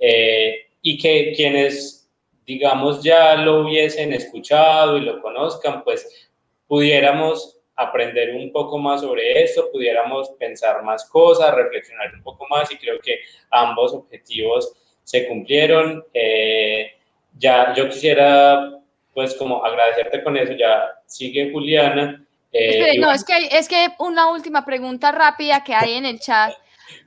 [0.00, 2.10] eh, y que quienes,
[2.46, 6.30] digamos, ya lo hubiesen escuchado y lo conozcan, pues
[6.66, 12.70] pudiéramos aprender un poco más sobre eso, pudiéramos pensar más cosas, reflexionar un poco más
[12.70, 16.04] y creo que ambos objetivos se cumplieron.
[16.12, 16.92] Eh,
[17.38, 18.80] ya yo quisiera
[19.14, 22.24] pues como agradecerte con eso, ya sigue Juliana.
[22.52, 26.52] Eh, no, es que, es que una última pregunta rápida que hay en el chat.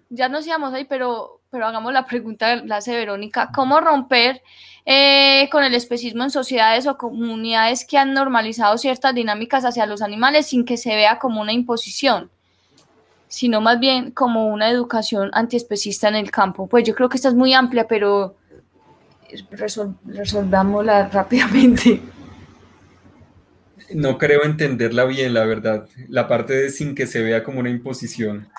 [0.09, 3.49] Ya nos íbamos ahí, pero, pero hagamos la pregunta, la hace Verónica.
[3.53, 4.41] ¿Cómo romper
[4.85, 10.01] eh, con el especismo en sociedades o comunidades que han normalizado ciertas dinámicas hacia los
[10.01, 12.29] animales sin que se vea como una imposición?
[13.33, 16.67] sino más bien como una educación antiespecista en el campo.
[16.67, 18.35] Pues yo creo que esta es muy amplia, pero
[20.05, 21.99] resolvámosla rápidamente.
[23.95, 25.89] No creo entenderla bien, la verdad.
[26.09, 28.49] La parte de sin que se vea como una imposición.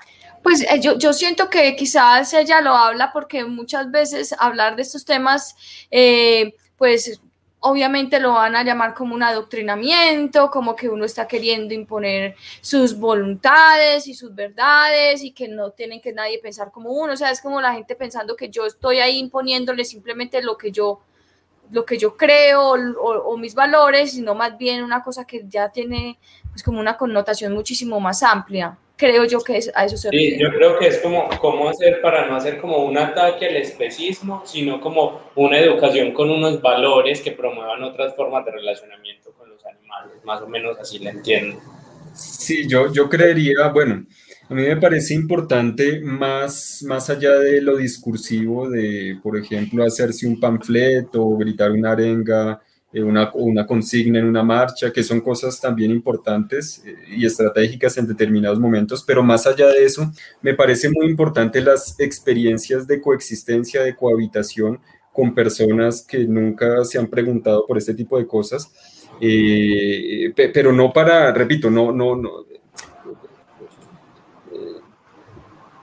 [0.44, 4.82] Pues eh, yo, yo, siento que quizás ella lo habla porque muchas veces hablar de
[4.82, 5.56] estos temas,
[5.90, 7.18] eh, pues
[7.60, 12.98] obviamente lo van a llamar como un adoctrinamiento, como que uno está queriendo imponer sus
[12.98, 17.30] voluntades y sus verdades y que no tienen que nadie pensar como uno, o sea,
[17.30, 21.00] es como la gente pensando que yo estoy ahí imponiéndole simplemente lo que yo
[21.70, 26.18] lo que yo creo o, mis valores, sino más bien una cosa que ya tiene
[26.50, 30.38] pues como una connotación muchísimo más amplia creo yo que es, a eso se sí,
[30.38, 34.42] yo creo que es como cómo hacer para no hacer como un ataque al especismo,
[34.46, 39.64] sino como una educación con unos valores que promuevan otras formas de relacionamiento con los
[39.66, 41.58] animales, más o menos así la entiendo.
[42.14, 44.06] Sí, yo, yo creería, bueno,
[44.48, 50.26] a mí me parece importante más, más allá de lo discursivo, de, por ejemplo, hacerse
[50.26, 52.60] un panfleto o gritar una arenga,
[53.02, 58.06] una, una, consigna en una marcha, que son cosas también importantes eh, y estratégicas en
[58.06, 60.12] determinados momentos, pero más allá de eso,
[60.42, 64.80] me parece muy importante las experiencias de coexistencia, de cohabitación
[65.12, 68.70] con personas que nunca se han preguntado por este tipo de cosas,
[69.20, 72.44] eh, pero no para, repito, no, no, no,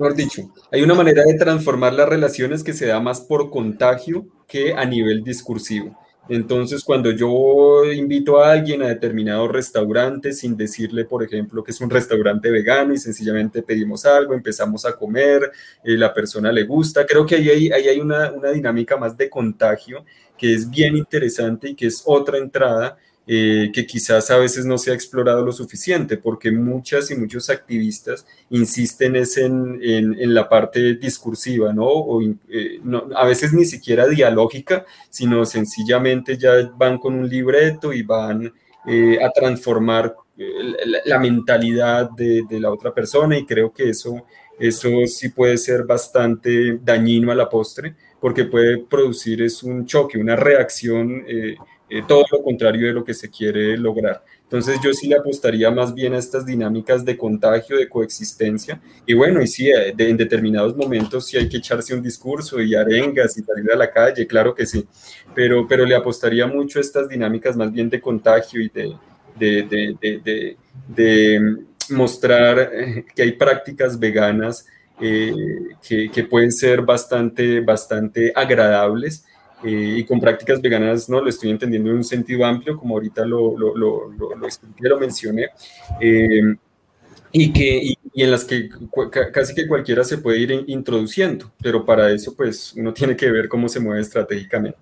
[0.02, 4.26] mejor dicho, hay una manera de transformar las relaciones que se da más por contagio
[4.48, 5.96] que a nivel discursivo.
[6.34, 11.82] Entonces, cuando yo invito a alguien a determinado restaurante sin decirle, por ejemplo, que es
[11.82, 15.52] un restaurante vegano y sencillamente pedimos algo, empezamos a comer,
[15.84, 20.06] eh, la persona le gusta, creo que ahí hay, una dinámica más de contagio
[20.38, 22.98] que es bien interesante y que es otra entrada
[23.34, 27.49] eh, que quizás a veces no se ha explorado lo suficiente, porque muchas y muchos
[27.49, 31.86] activistas insisten es en, en, la parte discursiva, ¿no?
[31.86, 33.08] O, eh, ¿no?
[33.16, 38.52] A veces ni siquiera dialógica, sino sencillamente ya van con un libreto y van
[38.86, 40.14] eh, a transformar
[41.06, 44.26] la, mentalidad de, de, la otra persona y creo que eso,
[44.60, 50.18] eso sí puede ser bastante dañino a la postre porque puede producir es un choque,
[50.18, 51.56] una reacción eh,
[52.08, 54.24] todo lo contrario de lo que se quiere lograr.
[54.44, 58.82] Entonces yo sí le apostaría más bien a estas dinámicas de contagio, de coexistencia.
[59.06, 62.76] Y bueno, y sí, eh, en determinados momentos sí hay que echarse un discurso y
[62.76, 64.86] arengas y salir a la calle, claro que sí.
[65.36, 68.96] Pero, pero le apostaría mucho a estas dinámicas más bien de contagio y de,
[69.38, 70.58] de, de,
[70.88, 71.58] de
[71.90, 74.66] mostrar eh, que hay prácticas veganas
[75.00, 79.26] que, que, pueden ser bastante, bastante agradables
[79.64, 81.22] eh, y con prácticas veganas, ¿no?
[81.22, 85.00] Lo estoy entendiendo en un sentido amplio, como ahorita lo, lo, lo, lo, expliqué, lo
[85.00, 85.50] mencioné,
[86.00, 86.56] eh,
[87.32, 88.70] y, que, y, en las que
[89.32, 93.48] casi que cualquiera se puede ir introduciendo, pero para eso pues uno tiene que ver
[93.48, 94.80] cómo se mueve estratégicamente.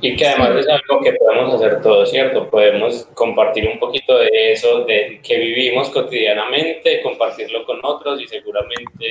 [0.00, 2.50] Y que además es algo que podemos hacer todos, ¿cierto?
[2.50, 9.08] Podemos compartir un poquito de eso, de que vivimos cotidianamente, compartirlo con otros y seguramente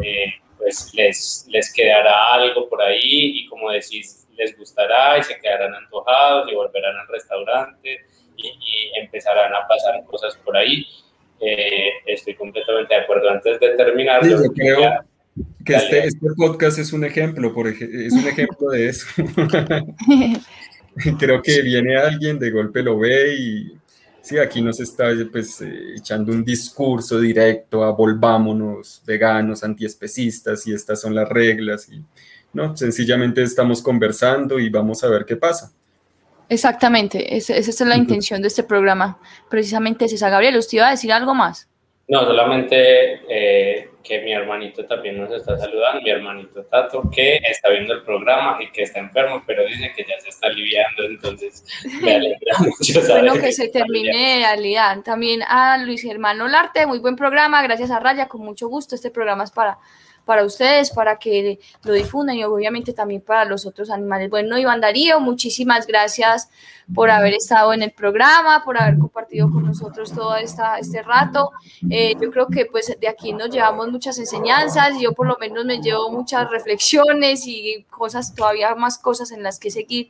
[0.00, 5.38] eh, pues les, les quedará algo por ahí y como decís, les gustará y se
[5.38, 8.00] quedarán antojados y volverán al restaurante
[8.38, 8.50] y,
[8.98, 10.86] empezarán a pasar cosas por ahí.
[11.40, 13.28] Eh, estoy completamente de acuerdo.
[13.28, 15.04] Antes de terminar, yo creo
[15.66, 19.06] que este, este, podcast es un ejemplo, por es un ejemplo de eso.
[21.18, 23.78] creo que viene alguien, de golpe lo ve y
[24.24, 30.72] Sí, aquí nos está pues, eh, echando un discurso directo a volvámonos veganos, antiespecistas y
[30.72, 31.86] estas son las reglas.
[31.90, 32.02] Y,
[32.54, 35.70] no, sencillamente estamos conversando y vamos a ver qué pasa.
[36.48, 39.18] Exactamente, esa, es la intención de este programa.
[39.50, 40.30] Precisamente es esa.
[40.30, 41.68] Gabriel, ¿usted iba a decir algo más?
[42.06, 47.70] No, solamente eh, que mi hermanito también nos está saludando, mi hermanito Tato, que está
[47.70, 51.64] viendo el programa y que está enfermo, pero dice que ya se está aliviando, entonces
[52.02, 55.02] me alegra mucho saber Bueno, que, se termine de aliviar.
[55.02, 58.94] También a Luis Germán Olarte, muy buen programa, gracias a Raya, con mucho gusto.
[58.94, 59.78] Este programa es para
[60.24, 64.30] para ustedes, para que lo difundan y obviamente también para los otros animales.
[64.30, 66.48] Bueno, Iván Darío, muchísimas gracias
[66.94, 71.50] por haber estado en el programa, por haber compartido con nosotros todo esta, este rato.
[71.90, 75.64] Eh, yo creo que pues de aquí nos llevamos muchas enseñanzas, yo por lo menos
[75.64, 80.08] me llevo muchas reflexiones y cosas, todavía más cosas en las que seguir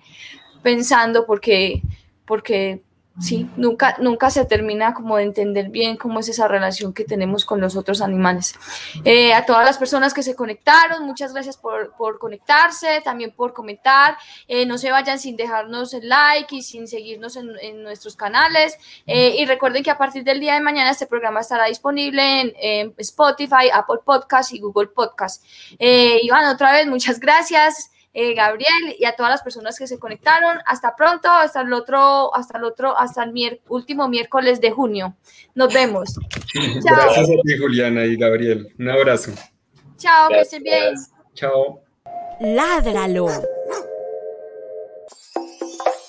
[0.62, 1.82] pensando porque,
[2.24, 2.82] porque
[3.20, 7.44] sí, nunca, nunca se termina como de entender bien cómo es esa relación que tenemos
[7.44, 8.54] con los otros animales.
[9.04, 13.52] Eh, a todas las personas que se conectaron, muchas gracias por, por conectarse, también por
[13.52, 14.16] comentar.
[14.48, 18.76] Eh, no se vayan sin dejarnos el like y sin seguirnos en, en nuestros canales.
[19.06, 22.52] Eh, y recuerden que a partir del día de mañana este programa estará disponible en,
[22.60, 25.44] en Spotify, Apple Podcast y Google Podcast.
[25.78, 27.93] Iván, otra vez, muchas gracias.
[28.16, 30.58] Eh, Gabriel y a todas las personas que se conectaron.
[30.66, 35.16] Hasta pronto, hasta el otro, hasta el otro, hasta el último miércoles de junio.
[35.54, 36.14] Nos vemos.
[36.54, 38.72] Gracias a ti, Juliana y Gabriel.
[38.78, 39.32] Un abrazo.
[39.96, 40.94] Chao, que estén bien.
[41.34, 41.82] Chao.
[42.40, 43.26] Ládralo.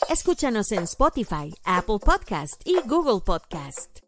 [0.09, 4.04] Escúchanos en Spotify, Apple Podcast y Google Podcast.